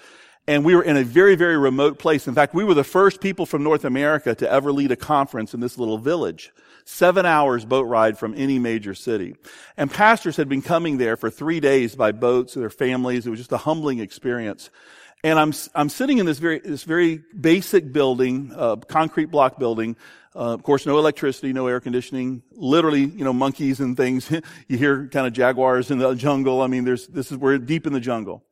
And 0.49 0.65
we 0.65 0.75
were 0.75 0.83
in 0.83 0.97
a 0.97 1.05
very, 1.05 1.35
very 1.35 1.57
remote 1.57 1.97
place. 1.97 2.27
In 2.27 2.35
fact, 2.35 2.53
we 2.53 2.65
were 2.65 2.73
the 2.73 2.83
first 2.83 3.21
people 3.21 3.45
from 3.45 3.63
North 3.63 3.85
America 3.85 4.35
to 4.35 4.51
ever 4.51 4.73
lead 4.73 4.91
a 4.91 4.97
conference 4.97 5.53
in 5.53 5.61
this 5.61 5.77
little 5.77 5.97
village. 5.97 6.51
Seven 6.83 7.25
hours 7.25 7.63
boat 7.63 7.83
ride 7.87 8.17
from 8.17 8.33
any 8.35 8.59
major 8.59 8.93
city. 8.93 9.37
And 9.77 9.89
pastors 9.89 10.35
had 10.35 10.49
been 10.49 10.61
coming 10.61 10.97
there 10.97 11.15
for 11.15 11.29
three 11.29 11.61
days 11.61 11.95
by 11.95 12.11
boats, 12.11 12.55
their 12.55 12.69
families. 12.69 13.25
It 13.25 13.29
was 13.29 13.39
just 13.39 13.53
a 13.53 13.57
humbling 13.57 13.99
experience. 13.99 14.69
And 15.23 15.37
I'm, 15.37 15.53
I'm 15.75 15.89
sitting 15.89 16.17
in 16.17 16.25
this 16.25 16.39
very, 16.39 16.59
this 16.59 16.83
very 16.83 17.23
basic 17.39 17.91
building, 17.93 18.51
uh, 18.55 18.77
concrete 18.77 19.25
block 19.25 19.59
building, 19.59 19.95
uh, 20.35 20.53
of 20.53 20.63
course, 20.63 20.85
no 20.85 20.97
electricity, 20.97 21.51
no 21.51 21.67
air 21.67 21.79
conditioning. 21.79 22.41
Literally, 22.51 23.03
you 23.03 23.23
know, 23.23 23.33
monkeys 23.33 23.79
and 23.79 23.97
things. 23.97 24.31
you 24.67 24.77
hear 24.77 25.07
kind 25.09 25.27
of 25.27 25.33
jaguars 25.33 25.91
in 25.91 25.97
the 25.97 26.15
jungle. 26.15 26.61
I 26.61 26.67
mean, 26.67 26.85
there's 26.85 27.07
this 27.07 27.31
is 27.31 27.37
we're 27.37 27.57
deep 27.57 27.85
in 27.85 27.93
the 27.93 27.99
jungle. 27.99 28.43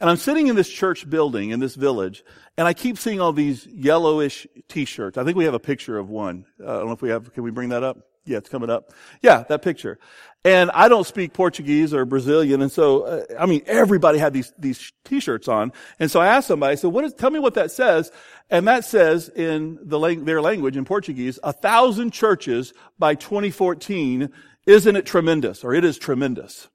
And 0.00 0.10
I'm 0.10 0.16
sitting 0.16 0.48
in 0.48 0.56
this 0.56 0.68
church 0.68 1.08
building 1.08 1.50
in 1.50 1.60
this 1.60 1.74
village, 1.74 2.24
and 2.56 2.66
I 2.66 2.74
keep 2.74 2.98
seeing 2.98 3.20
all 3.20 3.32
these 3.32 3.66
yellowish 3.66 4.46
T-shirts. 4.68 5.16
I 5.16 5.24
think 5.24 5.36
we 5.36 5.44
have 5.44 5.54
a 5.54 5.60
picture 5.60 5.96
of 5.96 6.10
one. 6.10 6.44
Uh, 6.60 6.64
I 6.64 6.78
don't 6.78 6.86
know 6.86 6.92
if 6.92 7.02
we 7.02 7.10
have. 7.10 7.32
Can 7.32 7.44
we 7.44 7.50
bring 7.50 7.70
that 7.70 7.82
up? 7.82 7.98
Yeah, 8.24 8.38
it's 8.38 8.48
coming 8.48 8.70
up. 8.70 8.92
Yeah, 9.20 9.44
that 9.48 9.62
picture. 9.62 9.98
And 10.44 10.72
I 10.72 10.88
don't 10.88 11.06
speak 11.06 11.34
Portuguese 11.34 11.94
or 11.94 12.04
Brazilian, 12.04 12.62
and 12.62 12.72
so 12.72 13.02
uh, 13.02 13.24
I 13.38 13.46
mean 13.46 13.62
everybody 13.64 14.18
had 14.18 14.32
these 14.32 14.52
these 14.58 14.92
T-shirts 15.04 15.46
on. 15.46 15.72
And 16.00 16.10
so 16.10 16.20
I 16.20 16.26
asked 16.26 16.48
somebody, 16.48 16.72
I 16.72 16.74
said, 16.74 16.90
"What 16.90 17.04
is? 17.04 17.14
Tell 17.14 17.30
me 17.30 17.38
what 17.38 17.54
that 17.54 17.70
says." 17.70 18.10
And 18.50 18.66
that 18.66 18.84
says 18.84 19.28
in 19.28 19.78
the 19.80 19.98
their 20.24 20.42
language 20.42 20.76
in 20.76 20.84
Portuguese, 20.84 21.38
a 21.44 21.52
thousand 21.52 22.12
churches 22.12 22.74
by 22.98 23.14
2014. 23.14 24.30
Isn't 24.64 24.94
it 24.94 25.06
tremendous? 25.06 25.64
Or 25.64 25.74
it 25.74 25.84
is 25.84 25.98
tremendous. 25.98 26.68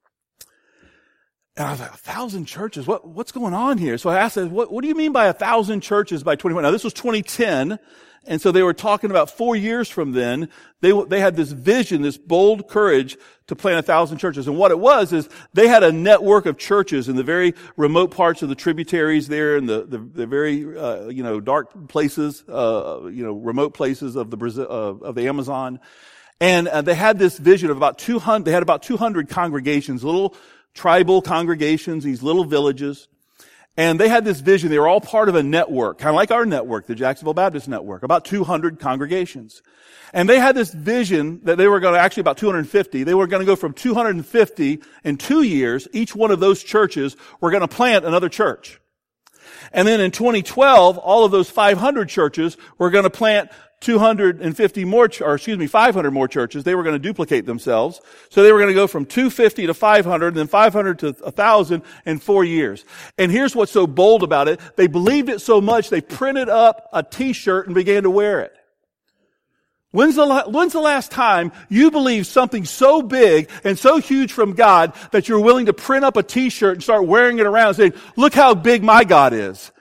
And 1.56 1.65
I 1.65 1.71
was 1.71 1.80
like, 1.80 1.93
a 1.93 1.97
thousand 1.97 2.45
churches? 2.45 2.86
What, 2.86 3.08
what's 3.08 3.32
going 3.32 3.53
on 3.53 3.77
here? 3.80 3.97
So 3.97 4.10
I 4.10 4.19
asked, 4.19 4.38
what, 4.38 4.71
what 4.71 4.84
do 4.84 4.88
you 4.88 4.93
mean 4.95 5.12
by 5.12 5.25
a 5.25 5.34
thousand 5.34 5.82
churches 5.82 6.21
by 6.21 6.36
2020? 6.36 6.63
Now 6.65 6.71
this 6.71 6.84
was 6.84 6.93
2010. 6.93 7.80
And 8.25 8.41
so 8.41 8.51
they 8.51 8.63
were 8.63 8.73
talking 8.73 9.10
about 9.10 9.30
four 9.30 9.56
years 9.56 9.89
from 9.89 10.12
then. 10.12 10.49
They, 10.82 10.91
they 10.91 11.19
had 11.19 11.36
this 11.36 11.51
vision, 11.51 12.01
this 12.01 12.17
bold 12.17 12.67
courage 12.67 13.17
to 13.47 13.56
plant 13.56 13.80
a 13.80 13.82
thousand 13.82 14.17
churches. 14.17 14.47
And 14.47 14.58
what 14.58 14.71
it 14.71 14.80
was 14.80 15.13
is 15.13 15.30
they 15.53 15.67
had 15.67 15.84
a 15.84 15.91
network 15.91 16.45
of 16.45 16.58
churches 16.58 17.08
in 17.08 17.15
the 17.15 17.23
very 17.23 17.53
remote 17.77 18.12
parts 18.12 18.41
of 18.41 18.49
the 18.49 18.56
tributaries 18.56 19.27
there 19.27 19.56
in 19.56 19.65
the, 19.65 19.86
the, 19.86 19.97
the 19.97 20.27
very, 20.27 20.77
uh, 20.77 21.08
you 21.08 21.23
know, 21.23 21.39
dark 21.39 21.88
places, 21.88 22.43
uh, 22.49 23.01
you 23.06 23.23
know, 23.23 23.34
remote 23.34 23.73
places 23.73 24.15
of 24.15 24.30
the 24.30 24.38
Brazil, 24.38 24.67
uh, 24.69 25.06
of 25.06 25.15
the 25.15 25.27
Amazon. 25.27 25.80
And 26.39 26.67
uh, 26.67 26.82
they 26.82 26.95
had 26.95 27.17
this 27.17 27.38
vision 27.38 27.69
of 27.69 27.77
about 27.77 27.97
200, 27.97 28.45
they 28.45 28.51
had 28.51 28.63
about 28.63 28.84
200 28.84 29.30
congregations, 29.30 30.03
little 30.03 30.36
tribal 30.73 31.21
congregations, 31.21 32.03
these 32.03 32.21
little 32.21 32.43
villages. 32.43 33.08
And 33.77 33.99
they 33.99 34.09
had 34.09 34.25
this 34.25 34.39
vision. 34.39 34.69
They 34.69 34.79
were 34.79 34.87
all 34.87 34.99
part 34.99 35.29
of 35.29 35.35
a 35.35 35.43
network, 35.43 35.99
kind 35.99 36.09
of 36.09 36.15
like 36.15 36.31
our 36.31 36.45
network, 36.45 36.87
the 36.87 36.95
Jacksonville 36.95 37.35
Baptist 37.35 37.67
Network, 37.67 38.01
about 38.01 38.25
200 38.25 38.79
congregations. 38.79 39.61
And 40.13 40.27
they 40.27 40.39
had 40.39 40.55
this 40.55 40.73
vision 40.73 41.41
that 41.43 41.57
they 41.57 41.67
were 41.67 41.79
going 41.79 41.93
to, 41.93 41.99
actually 41.99 42.21
about 42.21 42.37
250, 42.37 43.03
they 43.03 43.13
were 43.13 43.27
going 43.27 43.41
to 43.41 43.45
go 43.45 43.55
from 43.55 43.73
250 43.73 44.81
in 45.03 45.17
two 45.17 45.43
years, 45.43 45.87
each 45.93 46.15
one 46.15 46.31
of 46.31 46.39
those 46.39 46.63
churches 46.63 47.15
were 47.39 47.51
going 47.51 47.61
to 47.61 47.67
plant 47.67 48.03
another 48.03 48.29
church. 48.29 48.81
And 49.71 49.87
then 49.87 49.99
in 49.99 50.11
2012, 50.11 50.97
all 50.97 51.25
of 51.25 51.31
those 51.31 51.49
500 51.49 52.09
churches 52.09 52.57
were 52.77 52.89
going 52.89 53.03
to 53.03 53.09
plant 53.09 53.51
250 53.81 54.85
more, 54.85 55.09
or 55.21 55.35
excuse 55.35 55.57
me, 55.57 55.67
500 55.67 56.11
more 56.11 56.27
churches. 56.27 56.63
They 56.63 56.73
were 56.73 56.83
going 56.83 56.95
to 56.95 56.99
duplicate 56.99 57.45
themselves. 57.45 58.01
So 58.29 58.41
they 58.41 58.51
were 58.51 58.57
going 58.57 58.69
to 58.69 58.75
go 58.75 58.87
from 58.87 59.05
250 59.05 59.67
to 59.67 59.73
500, 59.73 60.33
then 60.33 60.47
500 60.47 60.99
to 60.99 61.11
1,000 61.11 61.83
in 62.05 62.19
four 62.19 62.43
years. 62.43 62.85
And 63.17 63.31
here's 63.31 63.55
what's 63.55 63.71
so 63.71 63.85
bold 63.85 64.23
about 64.23 64.47
it. 64.47 64.59
They 64.75 64.87
believed 64.87 65.29
it 65.29 65.41
so 65.41 65.61
much, 65.61 65.89
they 65.89 66.01
printed 66.01 66.49
up 66.49 66.89
a 66.91 67.03
t-shirt 67.03 67.67
and 67.67 67.75
began 67.75 68.03
to 68.03 68.09
wear 68.09 68.41
it. 68.41 68.53
When's 69.91 70.15
the, 70.15 70.43
when's 70.47 70.73
the 70.73 70.81
last 70.81 71.11
time 71.11 71.51
you 71.69 71.91
believe 71.91 72.27
something 72.27 72.65
so 72.65 73.01
big 73.01 73.49
and 73.63 73.79
so 73.79 73.99
huge 73.99 74.33
from 74.33 74.53
God 74.53 74.93
that 75.11 75.29
you're 75.29 75.39
willing 75.39 75.67
to 75.67 75.73
print 75.73 76.03
up 76.03 76.17
a 76.17 76.23
t-shirt 76.23 76.73
and 76.75 76.83
start 76.83 77.07
wearing 77.07 77.39
it 77.39 77.45
around 77.45 77.75
saying, 77.75 77.93
look 78.15 78.33
how 78.33 78.53
big 78.53 78.83
my 78.83 79.03
God 79.03 79.33
is? 79.33 79.71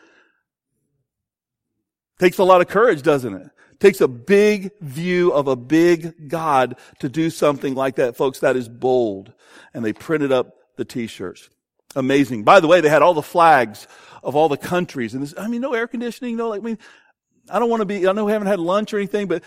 Takes 2.19 2.39
a 2.39 2.45
lot 2.45 2.61
of 2.61 2.69
courage, 2.69 3.03
doesn't 3.03 3.35
it? 3.35 3.51
Takes 3.79 4.01
a 4.01 4.09
big 4.09 4.71
view 4.81 5.33
of 5.33 5.49
a 5.49 5.57
big 5.57 6.29
God 6.29 6.77
to 7.01 7.09
do 7.09 7.31
something 7.31 7.75
like 7.75 7.97
that. 7.97 8.17
Folks, 8.17 8.41
that 8.41 8.57
is 8.57 8.69
bold. 8.69 9.33
And 9.75 9.85
they 9.85 9.93
printed 9.93 10.33
up 10.33 10.55
the 10.77 10.85
t-shirts. 10.85 11.51
Amazing. 11.95 12.45
By 12.45 12.61
the 12.61 12.67
way, 12.67 12.81
they 12.81 12.89
had 12.89 13.03
all 13.03 13.15
the 13.15 13.23
flags 13.23 13.87
of 14.23 14.35
all 14.37 14.49
the 14.49 14.57
countries. 14.57 15.15
And 15.15 15.23
this, 15.23 15.35
I 15.37 15.49
mean, 15.49 15.61
no 15.61 15.75
air 15.75 15.87
conditioning, 15.87 16.37
no, 16.37 16.49
like, 16.49 16.61
I 16.61 16.65
mean, 16.65 16.79
I 17.49 17.59
don't 17.59 17.71
want 17.71 17.81
to 17.81 17.87
be, 17.87 18.09
I 18.09 18.13
know 18.13 18.25
we 18.25 18.33
haven't 18.33 18.49
had 18.49 18.59
lunch 18.59 18.93
or 18.93 18.99
anything, 18.99 19.29
but 19.29 19.45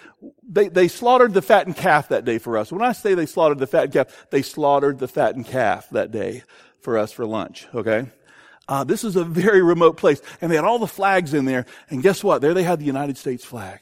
they, 0.47 0.69
they 0.69 0.87
slaughtered 0.87 1.33
the 1.33 1.41
fattened 1.41 1.75
calf 1.75 2.09
that 2.09 2.23
day 2.23 2.37
for 2.37 2.57
us. 2.57 2.71
When 2.71 2.81
I 2.81 2.93
say 2.93 3.13
they 3.13 3.25
slaughtered 3.25 3.59
the 3.59 3.67
fattened 3.67 3.93
calf, 3.93 4.27
they 4.31 4.41
slaughtered 4.41 4.99
the 4.99 5.07
fattened 5.07 5.47
calf 5.47 5.89
that 5.89 6.11
day 6.11 6.43
for 6.81 6.97
us 6.97 7.11
for 7.11 7.25
lunch, 7.25 7.67
okay? 7.75 8.07
Uh, 8.69 8.83
this 8.83 9.03
is 9.03 9.15
a 9.15 9.23
very 9.23 9.61
remote 9.61 9.97
place. 9.97 10.21
And 10.39 10.49
they 10.49 10.55
had 10.55 10.63
all 10.63 10.79
the 10.79 10.87
flags 10.87 11.33
in 11.33 11.45
there. 11.45 11.65
And 11.89 12.01
guess 12.01 12.23
what? 12.23 12.41
There 12.41 12.53
they 12.53 12.63
had 12.63 12.79
the 12.79 12.85
United 12.85 13.17
States 13.17 13.43
flag. 13.43 13.79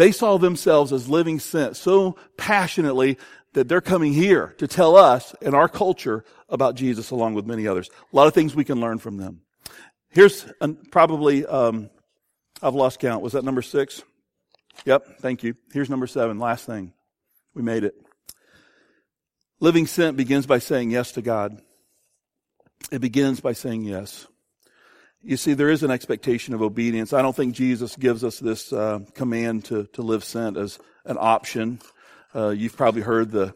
They 0.00 0.12
saw 0.12 0.38
themselves 0.38 0.94
as 0.94 1.10
living 1.10 1.38
sent 1.40 1.76
so 1.76 2.16
passionately 2.38 3.18
that 3.52 3.68
they're 3.68 3.82
coming 3.82 4.14
here 4.14 4.54
to 4.56 4.66
tell 4.66 4.96
us 4.96 5.34
and 5.42 5.54
our 5.54 5.68
culture 5.68 6.24
about 6.48 6.74
Jesus 6.74 7.10
along 7.10 7.34
with 7.34 7.44
many 7.44 7.66
others. 7.66 7.90
A 8.10 8.16
lot 8.16 8.26
of 8.26 8.32
things 8.32 8.54
we 8.54 8.64
can 8.64 8.80
learn 8.80 8.96
from 8.96 9.18
them. 9.18 9.42
Here's 10.08 10.50
an, 10.62 10.78
probably, 10.90 11.44
um, 11.44 11.90
I've 12.62 12.74
lost 12.74 12.98
count. 12.98 13.22
Was 13.22 13.34
that 13.34 13.44
number 13.44 13.60
six? 13.60 14.02
Yep. 14.86 15.18
Thank 15.18 15.42
you. 15.42 15.54
Here's 15.70 15.90
number 15.90 16.06
seven. 16.06 16.38
Last 16.38 16.64
thing. 16.64 16.94
We 17.52 17.60
made 17.60 17.84
it. 17.84 17.94
Living 19.60 19.86
sent 19.86 20.16
begins 20.16 20.46
by 20.46 20.60
saying 20.60 20.92
yes 20.92 21.12
to 21.12 21.20
God. 21.20 21.60
It 22.90 23.02
begins 23.02 23.40
by 23.40 23.52
saying 23.52 23.84
yes. 23.84 24.26
You 25.22 25.36
see, 25.36 25.52
there 25.52 25.68
is 25.68 25.82
an 25.82 25.90
expectation 25.90 26.54
of 26.54 26.62
obedience. 26.62 27.12
I 27.12 27.20
don't 27.20 27.36
think 27.36 27.54
Jesus 27.54 27.94
gives 27.94 28.24
us 28.24 28.38
this 28.38 28.72
uh, 28.72 29.00
command 29.12 29.66
to, 29.66 29.84
to 29.92 30.00
live 30.00 30.24
sent 30.24 30.56
as 30.56 30.78
an 31.04 31.18
option. 31.20 31.80
Uh, 32.34 32.48
you've 32.48 32.74
probably 32.74 33.02
heard 33.02 33.30
the, 33.30 33.54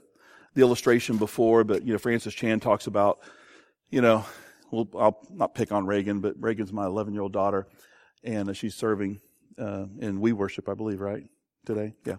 the 0.52 0.60
illustration 0.60 1.16
before, 1.16 1.64
but, 1.64 1.82
you 1.82 1.94
know, 1.94 1.98
Francis 1.98 2.34
Chan 2.34 2.60
talks 2.60 2.86
about, 2.86 3.20
you 3.88 4.02
know, 4.02 4.26
well, 4.70 4.88
I'll 4.98 5.26
not 5.30 5.54
pick 5.54 5.72
on 5.72 5.86
Reagan, 5.86 6.20
but 6.20 6.34
Reagan's 6.38 6.70
my 6.70 6.84
11 6.84 7.14
year 7.14 7.22
old 7.22 7.32
daughter, 7.32 7.66
and 8.22 8.50
uh, 8.50 8.52
she's 8.52 8.74
serving 8.74 9.22
uh, 9.58 9.86
in 10.00 10.20
We 10.20 10.32
Worship, 10.32 10.68
I 10.68 10.74
believe, 10.74 11.00
right? 11.00 11.24
Today? 11.64 11.94
Yeah. 12.04 12.16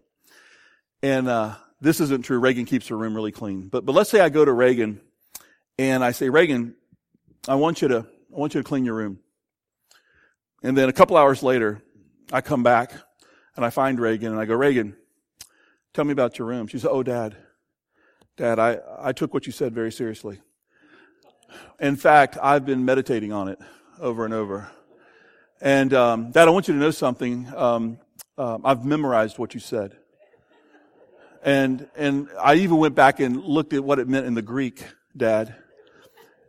And 1.04 1.28
uh, 1.28 1.54
this 1.82 2.00
isn't 2.00 2.24
true. 2.24 2.40
Reagan 2.40 2.66
keeps 2.66 2.88
her 2.88 2.98
room 2.98 3.14
really 3.14 3.32
clean. 3.32 3.68
But, 3.68 3.86
but 3.86 3.94
let's 3.94 4.10
say 4.10 4.22
I 4.22 4.30
go 4.30 4.44
to 4.44 4.52
Reagan 4.52 5.02
and 5.78 6.04
I 6.04 6.14
say, 6.14 6.30
Reagan, 6.30 6.74
I 7.48 7.56
want 7.56 7.84
you 7.84 7.90
to, 7.90 8.08
I 8.34 8.40
want 8.40 8.56
you 8.56 8.64
to 8.64 8.68
clean 8.68 8.86
your 8.86 8.96
room. 8.96 9.20
And 10.66 10.76
then 10.76 10.90
a 10.90 10.94
couple 10.94 11.16
hours 11.16 11.44
later, 11.44 11.84
I 12.34 12.42
come 12.42 12.64
back 12.64 12.92
and 13.56 13.64
I 13.64 13.70
find 13.70 14.00
Reagan 14.00 14.32
and 14.32 14.42
I 14.42 14.46
go, 14.46 14.56
Reagan, 14.56 14.96
tell 15.94 16.04
me 16.04 16.12
about 16.12 16.40
your 16.40 16.48
room. 16.48 16.66
She 16.66 16.80
said, 16.80 16.90
Oh, 16.90 17.04
dad, 17.04 17.38
dad, 18.36 18.58
I, 18.58 18.80
I 18.98 19.12
took 19.12 19.32
what 19.32 19.46
you 19.46 19.52
said 19.52 19.76
very 19.76 19.92
seriously. 19.92 20.40
In 21.80 21.96
fact, 21.96 22.40
I've 22.42 22.66
been 22.66 22.84
meditating 22.84 23.32
on 23.32 23.48
it 23.48 23.60
over 24.00 24.26
and 24.26 24.34
over. 24.34 24.68
And, 25.62 25.94
um, 25.94 26.32
dad, 26.32 26.48
I 26.48 26.52
want 26.52 26.68
you 26.68 26.74
to 26.74 26.80
know 26.80 26.90
something. 26.90 27.48
Um, 27.56 28.00
uh, 28.36 28.58
I've 28.66 28.86
memorized 28.86 29.38
what 29.38 29.54
you 29.54 29.60
said. 29.60 29.96
And, 31.44 31.88
and 31.96 32.28
I 32.42 32.56
even 32.56 32.78
went 32.78 32.96
back 32.96 33.20
and 33.20 33.44
looked 33.44 33.74
at 33.74 33.84
what 33.84 34.00
it 34.00 34.08
meant 34.08 34.26
in 34.26 34.34
the 34.34 34.42
Greek, 34.42 34.84
dad. 35.16 35.54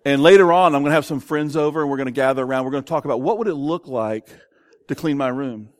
And 0.06 0.22
later 0.22 0.52
on, 0.52 0.72
I'm 0.76 0.82
going 0.82 0.92
to 0.92 0.94
have 0.94 1.04
some 1.04 1.18
friends 1.18 1.56
over 1.56 1.80
and 1.80 1.90
we're 1.90 1.96
going 1.96 2.06
to 2.06 2.12
gather 2.12 2.44
around. 2.44 2.64
We're 2.64 2.70
going 2.70 2.84
to 2.84 2.88
talk 2.88 3.06
about 3.06 3.20
what 3.20 3.38
would 3.38 3.48
it 3.48 3.56
look 3.56 3.88
like 3.88 4.28
to 4.86 4.94
clean 4.94 5.16
my 5.16 5.26
room. 5.26 5.70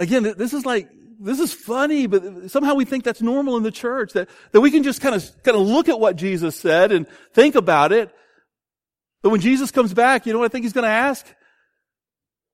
Again, 0.00 0.22
this 0.22 0.54
is 0.54 0.64
like, 0.64 0.88
this 1.20 1.38
is 1.38 1.52
funny, 1.52 2.06
but 2.06 2.50
somehow 2.50 2.76
we 2.76 2.86
think 2.86 3.04
that's 3.04 3.20
normal 3.20 3.58
in 3.58 3.62
the 3.62 3.70
church, 3.70 4.14
that, 4.14 4.30
that 4.52 4.62
we 4.62 4.70
can 4.70 4.84
just 4.84 5.02
kind 5.02 5.14
of, 5.14 5.42
kind 5.42 5.54
of 5.54 5.66
look 5.66 5.90
at 5.90 6.00
what 6.00 6.16
Jesus 6.16 6.56
said 6.56 6.92
and 6.92 7.06
think 7.34 7.56
about 7.56 7.92
it. 7.92 8.10
But 9.22 9.28
when 9.28 9.42
Jesus 9.42 9.70
comes 9.70 9.92
back, 9.92 10.24
you 10.24 10.32
know 10.32 10.38
what 10.38 10.46
I 10.46 10.48
think 10.48 10.64
he's 10.64 10.72
going 10.72 10.84
to 10.84 10.88
ask? 10.88 11.26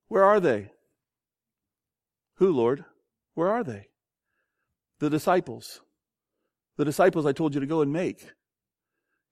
Where 0.09 0.25
are 0.25 0.41
they? 0.41 0.69
Who, 2.39 2.51
Lord? 2.51 2.83
Where 3.35 3.47
are 3.47 3.63
they? 3.63 3.87
The 4.99 5.09
disciples. 5.09 5.79
The 6.75 6.83
disciples 6.83 7.25
I 7.25 7.31
told 7.31 7.53
you 7.53 7.61
to 7.61 7.67
go 7.67 7.81
and 7.81 7.93
make. 7.93 8.27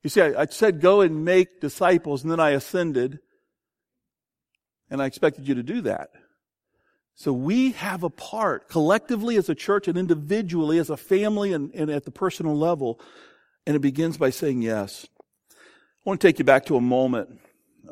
You 0.04 0.10
see, 0.10 0.22
I, 0.22 0.42
I 0.42 0.46
said 0.46 0.82
go 0.82 1.02
and 1.02 1.26
make 1.26 1.60
disciples, 1.60 2.24
and 2.24 2.32
then 2.32 2.40
I 2.40 2.52
ascended, 2.52 3.20
and 4.90 5.02
I 5.02 5.06
expected 5.06 5.48
you 5.48 5.56
to 5.56 5.64
do 5.64 5.82
that. 5.82 6.10
So 7.16 7.34
we 7.34 7.74
have 7.74 8.04
a 8.04 8.10
part 8.10 8.70
collectively 8.70 9.36
as 9.36 9.50
a 9.50 9.56
church 9.56 9.90
and 9.90 9.98
individually 9.98 10.78
as 10.78 10.90
a 10.90 10.96
family 10.96 11.52
and, 11.52 11.70
and, 11.74 11.90
at 11.90 12.06
the 12.06 12.12
personal 12.12 12.56
level. 12.56 13.02
And 13.68 13.76
it 13.76 13.80
begins 13.80 14.18
by 14.18 14.30
saying 14.30 14.62
yes. 14.62 15.06
I 15.52 15.56
want 16.06 16.22
to 16.22 16.28
take 16.28 16.40
you 16.40 16.46
back 16.46 16.68
to 16.68 16.78
a 16.78 16.82
moment 16.82 17.42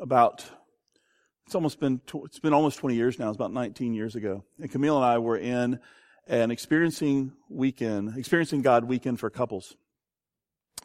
about, 0.00 0.46
it's 1.44 1.54
almost 1.54 1.78
been, 1.78 2.00
it's 2.24 2.38
been 2.38 2.54
almost 2.54 2.78
20 2.78 2.96
years 2.96 3.18
now. 3.18 3.28
It's 3.28 3.36
about 3.36 3.52
19 3.52 3.92
years 3.92 4.16
ago. 4.16 4.44
And 4.58 4.70
Camille 4.72 4.96
and 4.96 5.04
I 5.04 5.18
were 5.18 5.36
in 5.36 5.78
an 6.26 6.50
experiencing 6.50 7.32
weekend, 7.50 8.16
experiencing 8.16 8.62
God 8.62 8.84
weekend 8.84 9.20
for 9.20 9.28
couples 9.28 9.76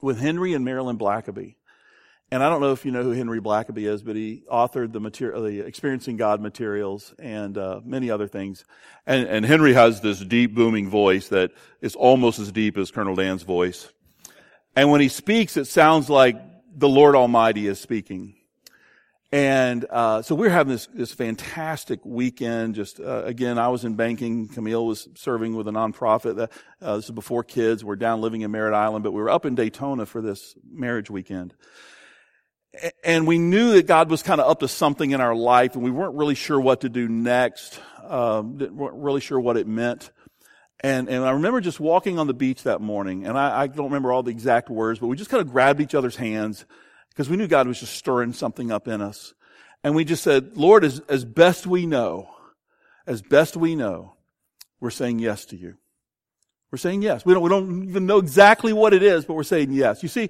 with 0.02 0.20
Henry 0.20 0.54
and 0.54 0.66
Marilyn 0.66 0.98
Blackaby. 0.98 1.56
And 2.32 2.42
I 2.42 2.50
don't 2.50 2.62
know 2.62 2.72
if 2.72 2.84
you 2.84 2.92
know 2.92 3.04
who 3.04 3.12
Henry 3.12 3.40
Blackaby 3.40 3.88
is, 3.88 4.02
but 4.02 4.16
he 4.16 4.44
authored 4.52 4.92
the 4.92 5.00
material, 5.00 5.44
the 5.44 5.60
Experiencing 5.60 6.18
God 6.18 6.42
materials 6.42 7.14
and 7.20 7.56
uh, 7.58 7.80
many 7.86 8.10
other 8.10 8.28
things. 8.28 8.66
And, 9.06 9.28
and 9.28 9.46
Henry 9.46 9.74
has 9.74 10.02
this 10.02 10.20
deep, 10.20 10.56
booming 10.56 10.90
voice 10.90 11.28
that 11.28 11.52
is 11.80 11.96
almost 11.96 12.40
as 12.40 12.52
deep 12.52 12.78
as 12.78 12.90
Colonel 12.90 13.16
Dan's 13.16 13.44
voice. 13.44 13.88
And 14.76 14.90
when 14.90 15.00
he 15.00 15.10
speaks, 15.10 15.58
it 15.58 15.66
sounds 15.66 16.10
like 16.10 16.36
the 16.76 16.90
Lord 16.90 17.16
Almighty 17.16 17.68
is 17.68 17.80
speaking. 17.80 18.34
And 19.34 19.88
uh, 19.90 20.22
so 20.22 20.36
we're 20.36 20.52
having 20.52 20.72
this 20.72 20.86
this 20.94 21.12
fantastic 21.12 22.06
weekend. 22.06 22.76
Just 22.76 23.00
uh, 23.00 23.24
again, 23.26 23.58
I 23.58 23.70
was 23.70 23.84
in 23.84 23.96
banking. 23.96 24.48
Camille 24.48 24.86
was 24.86 25.10
serving 25.16 25.56
with 25.56 25.68
a 25.68 25.72
nonprofit. 25.72 26.36
That, 26.36 26.52
uh, 26.80 26.98
this 26.98 27.06
is 27.06 27.12
before 27.12 27.44
kids. 27.44 27.84
We're 27.84 27.96
down 27.96 28.22
living 28.22 28.42
in 28.42 28.52
Merritt 28.52 28.76
Island, 28.76 29.04
but 29.04 29.12
we 29.12 29.20
were 29.20 29.32
up 29.32 29.48
in 29.48 29.56
Daytona 29.56 30.06
for 30.06 30.22
this 30.22 30.54
marriage 30.72 31.10
weekend. 31.10 31.56
And 33.04 33.26
we 33.26 33.40
knew 33.40 33.72
that 33.72 33.88
God 33.88 34.12
was 34.12 34.22
kind 34.22 34.40
of 34.40 34.48
up 34.48 34.60
to 34.60 34.68
something 34.68 35.10
in 35.10 35.20
our 35.20 35.36
life, 35.36 35.74
and 35.74 35.84
we 35.84 35.90
weren't 35.90 36.14
really 36.14 36.36
sure 36.36 36.60
what 36.60 36.82
to 36.82 36.90
do 36.90 37.08
next. 37.08 37.80
Um, 38.08 38.60
weren't 38.60 38.98
really 38.98 39.22
sure 39.22 39.40
what 39.40 39.58
it 39.58 39.66
meant. 39.66 40.12
And 40.82 41.10
and 41.10 41.26
I 41.26 41.32
remember 41.32 41.60
just 41.60 41.80
walking 41.80 42.20
on 42.20 42.28
the 42.28 42.36
beach 42.36 42.62
that 42.64 42.82
morning, 42.82 43.26
and 43.26 43.36
I, 43.36 43.62
I 43.62 43.66
don't 43.66 43.86
remember 43.86 44.14
all 44.14 44.22
the 44.22 44.30
exact 44.30 44.70
words, 44.70 45.00
but 45.00 45.08
we 45.08 45.18
just 45.18 45.32
kind 45.32 45.42
of 45.42 45.52
grabbed 45.52 45.82
each 45.82 45.96
other's 45.96 46.18
hands 46.18 46.66
because 47.14 47.30
we 47.30 47.38
knew 47.38 47.48
God 47.48 47.68
was 47.68 47.80
just 47.80 47.96
stirring 47.96 48.34
something 48.34 48.72
up 48.72 48.88
in 48.88 49.02
us. 49.02 49.34
And 49.84 49.96
we 49.96 50.04
just 50.04 50.24
said, 50.24 50.56
Lord, 50.56 50.84
as, 50.84 51.00
as 51.08 51.26
best 51.26 51.68
we 51.68 51.86
know, 51.86 52.30
as 53.06 53.22
best 53.22 53.56
we 53.56 53.76
know, 53.76 54.16
we're 54.80 54.90
saying 54.90 55.20
yes 55.20 55.46
to 55.46 55.56
you. 55.56 55.76
We're 56.72 56.78
saying 56.78 57.04
yes. 57.04 57.26
We 57.26 57.34
don't, 57.34 57.44
we 57.44 57.50
don't 57.50 57.88
even 57.88 58.06
know 58.08 58.18
exactly 58.18 58.74
what 58.74 58.94
it 58.94 59.04
is, 59.04 59.26
but 59.26 59.36
we're 59.36 59.44
saying 59.44 59.74
yes. 59.74 60.02
You 60.02 60.10
see, 60.10 60.30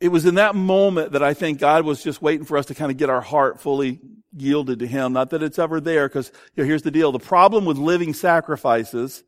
it 0.00 0.08
was 0.08 0.24
in 0.24 0.36
that 0.36 0.54
moment 0.54 1.12
that 1.12 1.22
I 1.22 1.34
think 1.34 1.58
God 1.58 1.84
was 1.84 2.02
just 2.02 2.22
waiting 2.22 2.46
for 2.46 2.56
us 2.56 2.66
to 2.66 2.74
kind 2.74 2.90
of 2.90 2.96
get 2.96 3.10
our 3.10 3.20
heart 3.20 3.60
fully 3.60 4.00
yielded 4.34 4.78
to 4.78 4.86
Him. 4.86 5.12
Not 5.12 5.30
that 5.30 5.42
it's 5.42 5.58
ever 5.58 5.80
there, 5.80 6.08
because 6.08 6.32
you 6.54 6.62
know, 6.62 6.66
here's 6.66 6.82
the 6.82 6.90
deal. 6.90 7.12
The 7.12 7.18
problem 7.18 7.66
with 7.66 7.76
living 7.76 8.14
sacrifices 8.14 9.22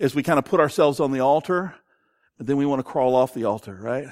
is 0.00 0.14
we 0.14 0.24
kind 0.24 0.38
of 0.38 0.44
put 0.44 0.58
ourselves 0.58 0.98
on 0.98 1.12
the 1.12 1.20
altar, 1.20 1.74
but 2.36 2.48
then 2.48 2.56
we 2.56 2.66
want 2.66 2.80
to 2.80 2.84
crawl 2.84 3.14
off 3.14 3.32
the 3.32 3.44
altar, 3.44 3.78
right? 3.80 4.08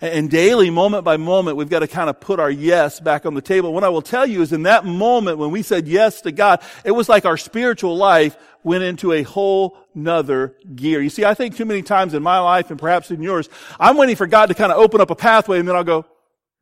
And 0.00 0.30
daily, 0.30 0.70
moment 0.70 1.04
by 1.04 1.18
moment, 1.18 1.58
we've 1.58 1.68
got 1.68 1.80
to 1.80 1.88
kind 1.88 2.08
of 2.08 2.20
put 2.20 2.40
our 2.40 2.50
yes 2.50 3.00
back 3.00 3.26
on 3.26 3.34
the 3.34 3.42
table. 3.42 3.74
What 3.74 3.84
I 3.84 3.90
will 3.90 4.00
tell 4.00 4.26
you 4.26 4.40
is 4.40 4.50
in 4.50 4.62
that 4.62 4.86
moment 4.86 5.36
when 5.36 5.50
we 5.50 5.62
said 5.62 5.86
yes 5.86 6.22
to 6.22 6.32
God, 6.32 6.62
it 6.84 6.92
was 6.92 7.08
like 7.08 7.26
our 7.26 7.36
spiritual 7.36 7.96
life 7.96 8.34
went 8.62 8.82
into 8.82 9.12
a 9.12 9.22
whole 9.22 9.76
nother 9.94 10.56
gear. 10.74 11.02
You 11.02 11.10
see, 11.10 11.24
I 11.24 11.34
think 11.34 11.56
too 11.56 11.66
many 11.66 11.82
times 11.82 12.14
in 12.14 12.22
my 12.22 12.38
life 12.38 12.70
and 12.70 12.78
perhaps 12.78 13.10
in 13.10 13.22
yours, 13.22 13.50
I'm 13.78 13.98
waiting 13.98 14.16
for 14.16 14.26
God 14.26 14.46
to 14.46 14.54
kind 14.54 14.72
of 14.72 14.78
open 14.78 15.02
up 15.02 15.10
a 15.10 15.14
pathway 15.14 15.58
and 15.58 15.68
then 15.68 15.76
I'll 15.76 15.84
go, 15.84 16.06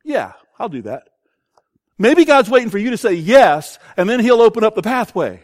yeah, 0.03 0.33
I'll 0.57 0.69
do 0.69 0.81
that. 0.81 1.07
Maybe 1.97 2.25
God's 2.25 2.49
waiting 2.49 2.69
for 2.69 2.77
you 2.77 2.89
to 2.91 2.97
say 2.97 3.13
yes 3.13 3.79
and 3.95 4.09
then 4.09 4.19
He'll 4.19 4.41
open 4.41 4.65
up 4.65 4.75
the 4.75 4.81
pathway. 4.81 5.41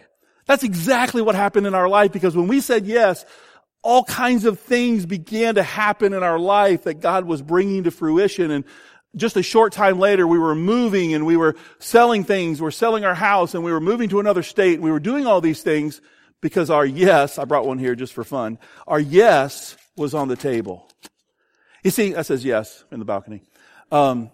That's 0.48 0.64
exactly 0.64 1.22
what 1.22 1.36
happened 1.36 1.66
in 1.66 1.74
our 1.74 1.90
life 1.90 2.12
because 2.12 2.36
when 2.36 2.48
we 2.48 2.60
said 2.60 2.86
yes, 2.86 3.26
all 3.86 4.04
kinds 4.04 4.46
of 4.46 4.60
things 4.60 5.06
began 5.06 5.56
to 5.56 5.64
happen 5.64 6.12
in 6.14 6.24
our 6.24 6.40
life 6.40 6.86
that 6.86 6.96
God 6.96 7.26
was 7.26 7.44
bringing 7.44 7.84
to 7.84 7.92
fruition. 7.92 8.50
And 8.50 8.66
just 9.16 9.38
a 9.38 9.44
short 9.44 9.74
time 9.74 10.00
later, 10.00 10.26
we 10.26 10.40
were 10.40 10.56
moving 10.56 11.14
and 11.14 11.24
we 11.24 11.38
were 11.38 11.56
selling 11.78 12.24
things. 12.24 12.60
We 12.60 12.68
are 12.68 12.72
selling 12.72 13.06
our 13.06 13.14
house 13.14 13.54
and 13.54 13.64
we 13.64 13.72
were 13.72 13.80
moving 13.80 14.10
to 14.10 14.20
another 14.20 14.42
state. 14.42 14.82
We 14.82 14.90
were 14.90 15.00
doing 15.00 15.28
all 15.28 15.40
these 15.40 15.62
things 15.62 16.02
because 16.42 16.72
our 16.72 16.84
yes, 16.84 17.38
I 17.38 17.46
brought 17.46 17.68
one 17.68 17.78
here 17.78 17.94
just 17.94 18.14
for 18.14 18.24
fun. 18.24 18.58
Our 18.88 19.00
yes 19.00 19.78
was 19.96 20.16
on 20.16 20.30
the 20.30 20.36
table. 20.36 20.90
You 21.84 21.92
see, 21.92 22.14
that 22.14 22.26
says 22.26 22.44
yes 22.44 22.84
in 22.92 22.98
the 22.98 23.06
balcony. 23.06 23.44
Um, 23.92 24.32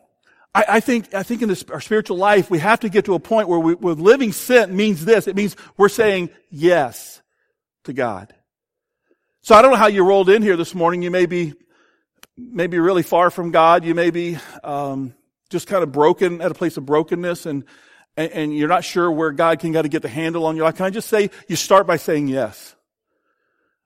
I, 0.55 0.63
I, 0.69 0.79
think, 0.79 1.13
I 1.13 1.23
think 1.23 1.41
in 1.41 1.49
this, 1.49 1.65
our 1.69 1.81
spiritual 1.81 2.15
life, 2.15 2.49
we 2.49 2.59
have 2.59 2.79
to 2.79 2.89
get 2.89 3.03
to 3.05 3.15
a 3.15 3.19
point 3.19 3.49
where, 3.49 3.59
we, 3.59 3.73
where 3.73 3.95
living 3.95 4.31
sent 4.31 4.71
means 4.71 5.03
this. 5.03 5.27
It 5.27 5.35
means 5.35 5.57
we're 5.75 5.89
saying 5.89 6.29
yes 6.49 7.21
to 7.83 7.91
God. 7.91 8.33
So 9.43 9.55
I 9.55 9.63
don't 9.63 9.71
know 9.71 9.77
how 9.77 9.87
you 9.87 10.05
rolled 10.05 10.29
in 10.29 10.43
here 10.43 10.55
this 10.55 10.75
morning. 10.75 11.01
You 11.01 11.09
may 11.09 11.25
be, 11.25 11.55
maybe 12.37 12.77
really 12.77 13.01
far 13.01 13.31
from 13.31 13.49
God. 13.49 13.83
You 13.83 13.95
may 13.95 14.11
be, 14.11 14.37
um, 14.63 15.15
just 15.49 15.65
kind 15.65 15.81
of 15.81 15.91
broken 15.91 16.41
at 16.41 16.51
a 16.51 16.53
place 16.53 16.77
of 16.77 16.85
brokenness 16.85 17.47
and, 17.47 17.63
and, 18.15 18.31
and 18.31 18.55
you're 18.55 18.67
not 18.67 18.83
sure 18.83 19.11
where 19.11 19.31
God 19.31 19.59
can 19.59 19.71
got 19.71 19.81
to 19.81 19.89
get 19.89 20.03
the 20.03 20.09
handle 20.09 20.45
on 20.45 20.55
your 20.55 20.65
life. 20.65 20.75
Can 20.75 20.85
I 20.85 20.91
just 20.91 21.09
say, 21.09 21.31
you 21.47 21.55
start 21.55 21.87
by 21.87 21.97
saying 21.97 22.27
yes. 22.27 22.75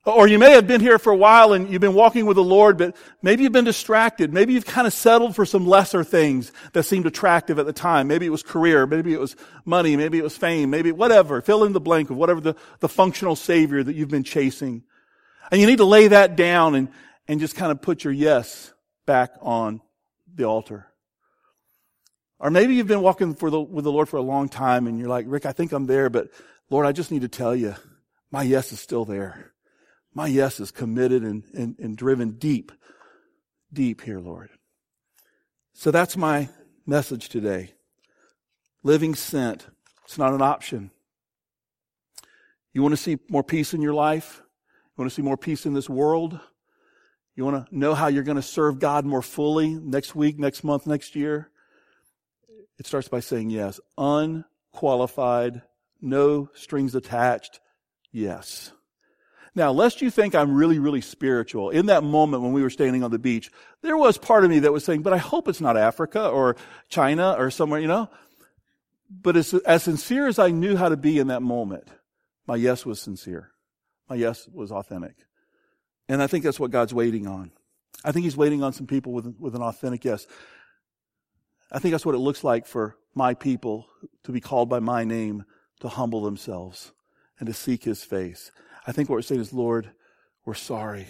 Or 0.04 0.28
you 0.28 0.38
may 0.38 0.50
have 0.50 0.66
been 0.66 0.82
here 0.82 0.98
for 0.98 1.10
a 1.10 1.16
while 1.16 1.54
and 1.54 1.70
you've 1.70 1.80
been 1.80 1.94
walking 1.94 2.26
with 2.26 2.36
the 2.36 2.44
Lord, 2.44 2.76
but 2.76 2.94
maybe 3.22 3.42
you've 3.42 3.52
been 3.52 3.64
distracted. 3.64 4.34
Maybe 4.34 4.52
you've 4.52 4.66
kind 4.66 4.86
of 4.86 4.92
settled 4.92 5.34
for 5.34 5.46
some 5.46 5.66
lesser 5.66 6.04
things 6.04 6.52
that 6.74 6.82
seemed 6.82 7.06
attractive 7.06 7.58
at 7.58 7.64
the 7.64 7.72
time. 7.72 8.08
Maybe 8.08 8.26
it 8.26 8.30
was 8.30 8.42
career. 8.42 8.86
Maybe 8.86 9.14
it 9.14 9.18
was 9.18 9.36
money. 9.64 9.96
Maybe 9.96 10.18
it 10.18 10.22
was 10.22 10.36
fame. 10.36 10.68
Maybe 10.68 10.92
whatever. 10.92 11.40
Fill 11.40 11.64
in 11.64 11.72
the 11.72 11.80
blank 11.80 12.10
of 12.10 12.18
whatever 12.18 12.42
the, 12.42 12.56
the 12.80 12.90
functional 12.90 13.36
savior 13.36 13.82
that 13.82 13.96
you've 13.96 14.10
been 14.10 14.22
chasing. 14.22 14.84
And 15.50 15.60
you 15.60 15.66
need 15.66 15.78
to 15.78 15.84
lay 15.84 16.08
that 16.08 16.36
down 16.36 16.74
and, 16.74 16.88
and 17.28 17.40
just 17.40 17.56
kind 17.56 17.70
of 17.70 17.80
put 17.80 18.04
your 18.04 18.12
yes 18.12 18.72
back 19.06 19.32
on 19.40 19.80
the 20.34 20.44
altar. 20.44 20.86
Or 22.38 22.50
maybe 22.50 22.74
you've 22.74 22.86
been 22.86 23.02
walking 23.02 23.34
for 23.34 23.50
the, 23.50 23.60
with 23.60 23.84
the 23.84 23.92
Lord 23.92 24.08
for 24.08 24.18
a 24.18 24.22
long 24.22 24.48
time 24.48 24.86
and 24.86 24.98
you're 24.98 25.08
like, 25.08 25.26
Rick, 25.28 25.46
I 25.46 25.52
think 25.52 25.72
I'm 25.72 25.86
there, 25.86 26.10
but 26.10 26.28
Lord, 26.68 26.86
I 26.86 26.92
just 26.92 27.10
need 27.10 27.22
to 27.22 27.28
tell 27.28 27.54
you, 27.54 27.74
my 28.30 28.42
yes 28.42 28.72
is 28.72 28.80
still 28.80 29.04
there. 29.04 29.52
My 30.12 30.26
yes 30.26 30.60
is 30.60 30.70
committed 30.70 31.22
and, 31.22 31.44
and, 31.54 31.78
and 31.78 31.96
driven 31.96 32.32
deep, 32.32 32.72
deep 33.72 34.02
here, 34.02 34.18
Lord. 34.18 34.50
So 35.72 35.90
that's 35.90 36.16
my 36.16 36.48
message 36.86 37.28
today. 37.28 37.72
Living 38.82 39.14
sent. 39.14 39.66
It's 40.04 40.18
not 40.18 40.32
an 40.32 40.42
option. 40.42 40.90
You 42.72 42.82
want 42.82 42.92
to 42.92 42.96
see 42.96 43.18
more 43.28 43.42
peace 43.42 43.74
in 43.74 43.82
your 43.82 43.94
life? 43.94 44.42
You 44.96 45.02
want 45.02 45.10
to 45.10 45.14
see 45.14 45.22
more 45.22 45.36
peace 45.36 45.66
in 45.66 45.74
this 45.74 45.90
world? 45.90 46.40
You 47.34 47.44
want 47.44 47.68
to 47.68 47.78
know 47.78 47.94
how 47.94 48.06
you're 48.06 48.22
going 48.22 48.36
to 48.36 48.42
serve 48.42 48.78
God 48.78 49.04
more 49.04 49.20
fully 49.20 49.74
next 49.74 50.14
week, 50.14 50.38
next 50.38 50.64
month, 50.64 50.86
next 50.86 51.14
year? 51.14 51.50
It 52.78 52.86
starts 52.86 53.06
by 53.06 53.20
saying 53.20 53.50
yes. 53.50 53.78
Unqualified, 53.98 55.60
no 56.00 56.48
strings 56.54 56.94
attached, 56.94 57.60
yes. 58.10 58.72
Now, 59.54 59.70
lest 59.70 60.00
you 60.00 60.10
think 60.10 60.34
I'm 60.34 60.54
really, 60.54 60.78
really 60.78 61.02
spiritual, 61.02 61.68
in 61.68 61.86
that 61.86 62.02
moment 62.02 62.42
when 62.42 62.52
we 62.52 62.62
were 62.62 62.70
standing 62.70 63.02
on 63.02 63.10
the 63.10 63.18
beach, 63.18 63.50
there 63.82 63.98
was 63.98 64.16
part 64.16 64.44
of 64.44 64.50
me 64.50 64.60
that 64.60 64.72
was 64.72 64.84
saying, 64.84 65.02
but 65.02 65.12
I 65.12 65.18
hope 65.18 65.46
it's 65.46 65.60
not 65.60 65.76
Africa 65.76 66.26
or 66.26 66.56
China 66.88 67.34
or 67.38 67.50
somewhere, 67.50 67.80
you 67.80 67.86
know? 67.86 68.08
But 69.10 69.36
as, 69.36 69.52
as 69.52 69.82
sincere 69.82 70.26
as 70.26 70.38
I 70.38 70.50
knew 70.50 70.74
how 70.76 70.88
to 70.88 70.96
be 70.96 71.18
in 71.18 71.26
that 71.26 71.42
moment, 71.42 71.88
my 72.46 72.56
yes 72.56 72.86
was 72.86 72.98
sincere. 73.00 73.52
My 74.08 74.16
yes 74.16 74.48
was 74.52 74.70
authentic. 74.70 75.16
And 76.08 76.22
I 76.22 76.26
think 76.26 76.44
that's 76.44 76.60
what 76.60 76.70
God's 76.70 76.94
waiting 76.94 77.26
on. 77.26 77.50
I 78.04 78.12
think 78.12 78.24
He's 78.24 78.36
waiting 78.36 78.62
on 78.62 78.72
some 78.72 78.86
people 78.86 79.12
with, 79.12 79.34
with 79.38 79.54
an 79.54 79.62
authentic 79.62 80.04
yes. 80.04 80.26
I 81.72 81.78
think 81.78 81.92
that's 81.92 82.06
what 82.06 82.14
it 82.14 82.18
looks 82.18 82.44
like 82.44 82.66
for 82.66 82.96
my 83.14 83.34
people 83.34 83.88
to 84.24 84.32
be 84.32 84.40
called 84.40 84.68
by 84.68 84.78
my 84.78 85.04
name 85.04 85.44
to 85.80 85.88
humble 85.88 86.22
themselves 86.22 86.92
and 87.38 87.46
to 87.46 87.52
seek 87.52 87.84
His 87.84 88.04
face. 88.04 88.50
I 88.86 88.92
think 88.92 89.08
what 89.08 89.16
we're 89.16 89.22
saying 89.22 89.40
is, 89.40 89.52
Lord, 89.52 89.90
we're 90.44 90.54
sorry. 90.54 91.06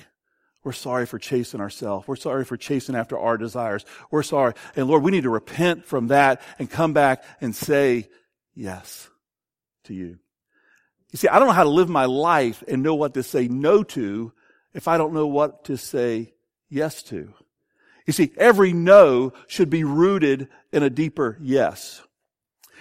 We're 0.64 0.72
sorry 0.72 1.06
for 1.06 1.18
chasing 1.18 1.60
ourselves. 1.60 2.08
We're 2.08 2.16
sorry 2.16 2.44
for 2.44 2.56
chasing 2.56 2.96
after 2.96 3.18
our 3.18 3.36
desires. 3.36 3.84
We're 4.10 4.24
sorry. 4.24 4.54
And 4.74 4.88
Lord, 4.88 5.02
we 5.02 5.12
need 5.12 5.22
to 5.22 5.30
repent 5.30 5.84
from 5.84 6.08
that 6.08 6.40
and 6.58 6.68
come 6.68 6.92
back 6.92 7.22
and 7.40 7.54
say 7.54 8.08
yes 8.54 9.08
to 9.84 9.94
you. 9.94 10.18
You 11.12 11.18
see, 11.18 11.28
I 11.28 11.38
don't 11.38 11.48
know 11.48 11.54
how 11.54 11.64
to 11.64 11.70
live 11.70 11.88
my 11.88 12.04
life 12.06 12.62
and 12.66 12.82
know 12.82 12.94
what 12.94 13.14
to 13.14 13.22
say 13.22 13.48
no 13.48 13.82
to 13.84 14.32
if 14.74 14.88
I 14.88 14.98
don't 14.98 15.14
know 15.14 15.26
what 15.26 15.64
to 15.64 15.76
say 15.76 16.34
yes 16.68 17.02
to. 17.04 17.32
You 18.06 18.12
see, 18.12 18.32
every 18.36 18.72
no 18.72 19.32
should 19.46 19.70
be 19.70 19.84
rooted 19.84 20.48
in 20.72 20.82
a 20.82 20.90
deeper 20.90 21.38
yes. 21.40 22.02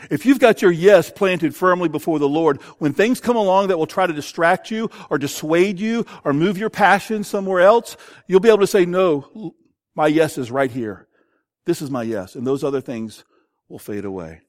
If 0.09 0.25
you've 0.25 0.39
got 0.39 0.61
your 0.61 0.71
yes 0.71 1.09
planted 1.09 1.55
firmly 1.55 1.87
before 1.87 2.19
the 2.19 2.27
Lord, 2.27 2.61
when 2.79 2.93
things 2.93 3.21
come 3.21 3.37
along 3.37 3.69
that 3.69 3.77
will 3.77 3.87
try 3.87 4.05
to 4.05 4.13
distract 4.13 4.69
you 4.69 4.89
or 5.09 5.17
dissuade 5.17 5.79
you 5.79 6.05
or 6.23 6.33
move 6.33 6.57
your 6.57 6.69
passion 6.69 7.23
somewhere 7.23 7.61
else, 7.61 7.95
you'll 8.27 8.41
be 8.41 8.49
able 8.49 8.59
to 8.59 8.67
say, 8.67 8.85
no, 8.85 9.55
my 9.95 10.07
yes 10.07 10.37
is 10.37 10.51
right 10.51 10.69
here. 10.69 11.07
This 11.65 11.81
is 11.81 11.89
my 11.89 12.03
yes. 12.03 12.35
And 12.35 12.45
those 12.45 12.63
other 12.63 12.81
things 12.81 13.23
will 13.69 13.79
fade 13.79 14.05
away. 14.05 14.41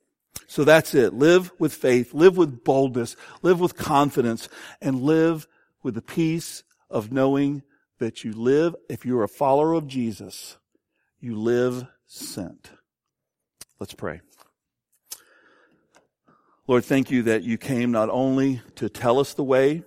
So 0.46 0.64
that's 0.64 0.94
it. 0.94 1.12
Live 1.12 1.50
with 1.58 1.74
faith, 1.74 2.14
live 2.14 2.36
with 2.36 2.64
boldness, 2.64 3.16
live 3.42 3.60
with 3.60 3.76
confidence, 3.76 4.48
and 4.80 5.02
live 5.02 5.46
with 5.82 5.94
the 5.94 6.02
peace 6.02 6.62
of 6.88 7.12
knowing 7.12 7.62
that 7.98 8.24
you 8.24 8.32
live, 8.32 8.74
if 8.88 9.04
you're 9.04 9.22
a 9.22 9.28
follower 9.28 9.72
of 9.72 9.86
Jesus, 9.86 10.56
you 11.20 11.36
live 11.36 11.86
sent. 12.06 12.70
Let's 13.80 13.94
pray. 13.94 14.20
Lord, 16.66 16.84
thank 16.84 17.10
you 17.10 17.22
that 17.24 17.44
you 17.44 17.58
came 17.58 17.92
not 17.92 18.10
only 18.10 18.60
to 18.76 18.88
tell 18.88 19.20
us 19.20 19.34
the 19.34 19.44
way, 19.44 19.84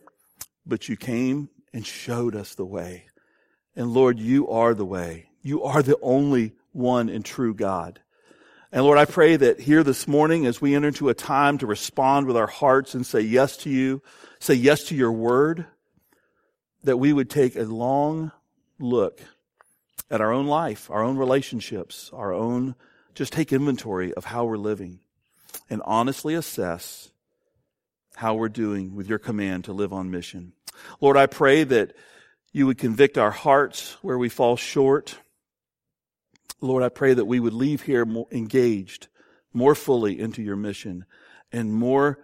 but 0.65 0.88
you 0.88 0.95
came 0.95 1.50
and 1.74 1.86
showed 1.86 2.36
us 2.36 2.56
the 2.56 2.65
way. 2.65 3.06
And 3.76 3.93
Lord, 3.93 4.19
you 4.19 4.48
are 4.50 4.74
the 4.74 4.86
way. 4.86 5.30
You 5.41 5.63
are 5.63 5.84
the 5.84 5.98
only 6.02 6.54
one 6.72 7.10
and 7.10 7.24
true 7.24 7.54
God. 7.54 8.00
And 8.71 8.84
Lord, 8.84 8.99
I 8.99 9.05
pray 9.05 9.36
that 9.36 9.60
here 9.60 9.84
this 9.84 10.08
morning, 10.08 10.45
as 10.45 10.62
we 10.62 10.75
enter 10.75 10.89
into 10.89 11.10
a 11.10 11.15
time 11.15 11.58
to 11.58 11.65
respond 11.65 12.27
with 12.27 12.38
our 12.38 12.47
hearts 12.47 12.93
and 12.93 13.03
say 13.03 13.21
yes 13.21 13.58
to 13.58 13.69
you, 13.69 14.03
say 14.39 14.53
yes 14.53 14.84
to 14.86 14.95
your 14.95 15.12
word, 15.12 15.65
that 16.84 16.97
we 16.97 17.12
would 17.12 17.32
take 17.32 17.55
a 17.55 17.63
long 17.63 18.32
look 18.77 19.21
at 20.12 20.21
our 20.21 20.32
own 20.32 20.45
life, 20.45 20.91
our 20.91 21.03
own 21.03 21.17
relationships, 21.17 22.12
our 22.13 22.32
own, 22.32 22.75
just 23.15 23.34
take 23.34 23.51
inventory 23.51 24.13
of 24.13 24.25
how 24.25 24.45
we're 24.45 24.55
living 24.55 24.99
and 25.67 25.82
honestly 25.84 26.36
assess 26.36 27.10
how 28.15 28.36
we're 28.36 28.49
doing 28.49 28.95
with 28.95 29.08
your 29.08 29.19
command 29.19 29.63
to 29.63 29.73
live 29.73 29.93
on 29.93 30.12
mission. 30.12 30.53
Lord, 31.01 31.17
I 31.17 31.25
pray 31.25 31.63
that 31.63 31.95
you 32.51 32.67
would 32.67 32.77
convict 32.77 33.17
our 33.17 33.32
hearts 33.32 33.97
where 34.03 34.17
we 34.17 34.29
fall 34.29 34.58
short. 34.58 35.17
Lord, 36.62 36.84
I 36.84 36.89
pray 36.89 37.13
that 37.13 37.26
we 37.26 37.39
would 37.39 37.54
leave 37.54 37.84
here 37.84 38.06
more 38.06 38.28
engaged, 38.32 39.08
more 39.54 39.76
fully 39.76 40.19
into 40.19 40.41
your 40.41 40.56
mission, 40.56 41.06
and 41.52 41.74
more 41.74 42.19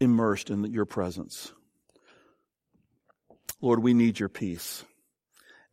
immersed 0.00 0.50
in 0.50 0.64
your 0.64 0.84
presence. 0.84 1.52
Lord, 3.60 3.82
we 3.82 3.94
need 3.94 4.20
your 4.20 4.28
peace. 4.28 4.84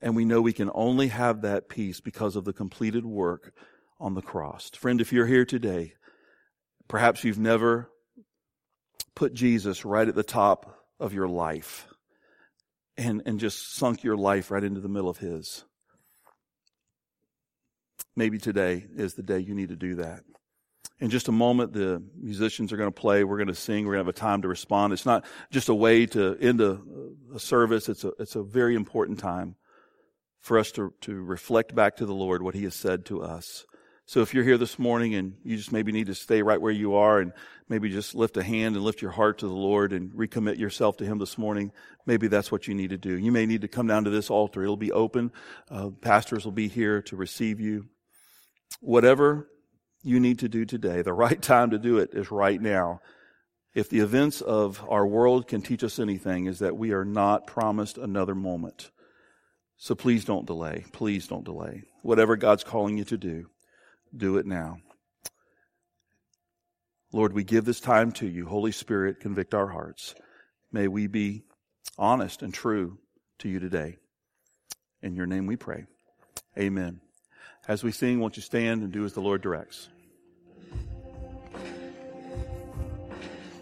And 0.02 0.16
we 0.16 0.26
know 0.26 0.42
we 0.42 0.54
can 0.54 0.72
only 0.74 1.08
have 1.08 1.42
that 1.42 1.70
peace 1.70 2.00
because 2.00 2.36
of 2.36 2.46
the 2.46 2.54
completed 2.54 3.06
work 3.06 3.54
on 4.00 4.14
the 4.14 4.22
cross. 4.22 4.70
Friend, 4.70 5.00
if 5.02 5.12
you're 5.14 5.26
here 5.26 5.46
today 5.46 5.94
Perhaps 6.88 7.24
you've 7.24 7.40
never 7.40 7.90
put 9.16 9.34
Jesus 9.34 9.86
right 9.86 10.08
at 10.08 10.16
the 10.16 10.24
top 10.24 10.84
of 11.00 11.14
your 11.14 11.28
life 11.28 11.88
and, 12.98 13.24
and 13.26 13.40
just 13.40 13.76
sunk 13.76 14.04
your 14.04 14.18
life 14.18 14.52
right 14.52 14.64
into 14.64 14.82
the 14.82 14.90
middle 14.90 15.10
of 15.10 15.18
His. 15.18 15.66
Maybe 18.16 18.38
today 18.38 18.86
is 18.96 19.14
the 19.14 19.24
day 19.24 19.40
you 19.40 19.54
need 19.54 19.70
to 19.70 19.76
do 19.76 19.96
that. 19.96 20.24
In 21.00 21.10
just 21.10 21.28
a 21.28 21.34
moment, 21.34 21.74
the 21.74 22.02
musicians 22.18 22.72
are 22.72 22.78
going 22.78 22.92
to 22.92 23.00
play. 23.00 23.26
We're 23.26 23.38
going 23.38 23.48
to 23.48 23.56
sing. 23.56 23.86
We're 23.86 23.96
going 23.96 24.06
to 24.06 24.10
have 24.10 24.16
a 24.16 24.20
time 24.20 24.44
to 24.44 24.48
respond. 24.48 24.94
It's 24.94 25.06
not 25.06 25.26
just 25.52 25.68
a 25.68 25.76
way 25.76 26.06
to 26.08 26.38
end 26.40 26.62
a, 26.62 26.80
a 27.34 27.40
service. 27.40 27.90
It's 27.90 28.06
a, 28.06 28.14
it's 28.18 28.36
a 28.36 28.44
very 28.44 28.76
important 28.76 29.20
time 29.20 29.56
for 30.40 30.58
us 30.58 30.72
to, 30.74 30.94
to 31.02 31.14
reflect 31.14 31.76
back 31.76 31.98
to 31.98 32.06
the 32.06 32.14
Lord 32.14 32.42
what 32.42 32.56
He 32.56 32.64
has 32.64 32.76
said 32.76 33.04
to 33.06 33.22
us. 33.22 33.66
So 34.08 34.22
if 34.22 34.34
you're 34.34 34.44
here 34.44 34.60
this 34.60 34.78
morning 34.78 35.16
and 35.16 35.34
you 35.44 35.58
just 35.58 35.72
maybe 35.72 35.92
need 35.92 36.08
to 36.08 36.16
stay 36.16 36.44
right 36.44 36.62
where 36.62 36.72
you 36.72 36.94
are 36.94 37.20
and 37.20 37.34
maybe 37.68 37.90
just 37.90 38.14
lift 38.14 38.38
a 38.38 38.44
hand 38.44 38.76
and 38.76 38.86
lift 38.86 39.02
your 39.02 39.10
heart 39.10 39.40
to 39.40 39.48
the 39.48 39.54
Lord 39.54 39.92
and 39.92 40.12
recommit 40.12 40.60
yourself 40.60 40.98
to 40.98 41.06
Him 41.06 41.18
this 41.18 41.38
morning, 41.40 41.72
maybe 42.06 42.28
that's 42.28 42.52
what 42.52 42.68
you 42.68 42.76
need 42.76 42.92
to 42.92 42.98
do. 42.98 43.18
You 43.18 43.32
may 43.32 43.48
need 43.48 43.62
to 43.62 43.68
come 43.68 43.88
down 43.88 44.04
to 44.04 44.12
this 44.12 44.30
altar. 44.30 44.62
It'll 44.62 44.78
be 44.78 44.92
open. 44.92 45.32
Uh, 45.70 45.90
pastors 45.90 46.46
will 46.46 46.52
be 46.52 46.68
here 46.68 47.02
to 47.02 47.16
receive 47.16 47.60
you. 47.60 47.88
Whatever 48.82 49.48
you 50.04 50.20
need 50.20 50.40
to 50.40 50.50
do 50.50 50.66
today, 50.66 51.02
the 51.02 51.14
right 51.14 51.42
time 51.42 51.72
to 51.72 51.80
do 51.80 51.98
it 51.98 52.12
is 52.14 52.32
right 52.32 52.62
now. 52.62 53.02
If 53.74 53.90
the 53.90 54.00
events 54.00 54.42
of 54.42 54.84
our 54.88 55.06
world 55.06 55.48
can 55.48 55.62
teach 55.62 55.84
us 55.84 56.00
anything, 56.00 56.46
is 56.46 56.60
that 56.60 56.78
we 56.78 56.92
are 56.92 57.04
not 57.04 57.48
promised 57.48 57.98
another 57.98 58.36
moment. 58.36 58.92
So 59.78 59.96
please 59.96 60.24
don't 60.24 60.46
delay. 60.46 60.86
Please 60.94 61.28
don't 61.28 61.44
delay. 61.44 61.84
Whatever 62.02 62.38
God's 62.38 62.64
calling 62.64 62.98
you 62.98 63.04
to 63.06 63.18
do, 63.18 63.50
do 64.16 64.38
it 64.38 64.46
now. 64.46 64.78
Lord, 67.12 67.34
we 67.34 67.44
give 67.44 67.66
this 67.66 67.80
time 67.80 68.12
to 68.14 68.28
you. 68.28 68.46
Holy 68.46 68.72
Spirit, 68.72 69.20
convict 69.20 69.54
our 69.54 69.68
hearts. 69.68 70.16
May 70.72 70.88
we 70.88 71.08
be 71.08 71.44
honest 71.98 72.42
and 72.42 72.54
true 72.54 72.98
to 73.40 73.50
you 73.50 73.60
today. 73.60 73.98
In 75.02 75.16
your 75.16 75.26
name 75.26 75.46
we 75.46 75.56
pray. 75.56 75.86
Amen. 76.58 77.02
As 77.68 77.84
we 77.84 77.92
sing, 77.92 78.20
won't 78.20 78.36
you 78.36 78.44
stand 78.44 78.84
and 78.84 78.92
do 78.92 79.06
as 79.06 79.14
the 79.14 79.22
Lord 79.22 79.42
directs? 79.42 79.90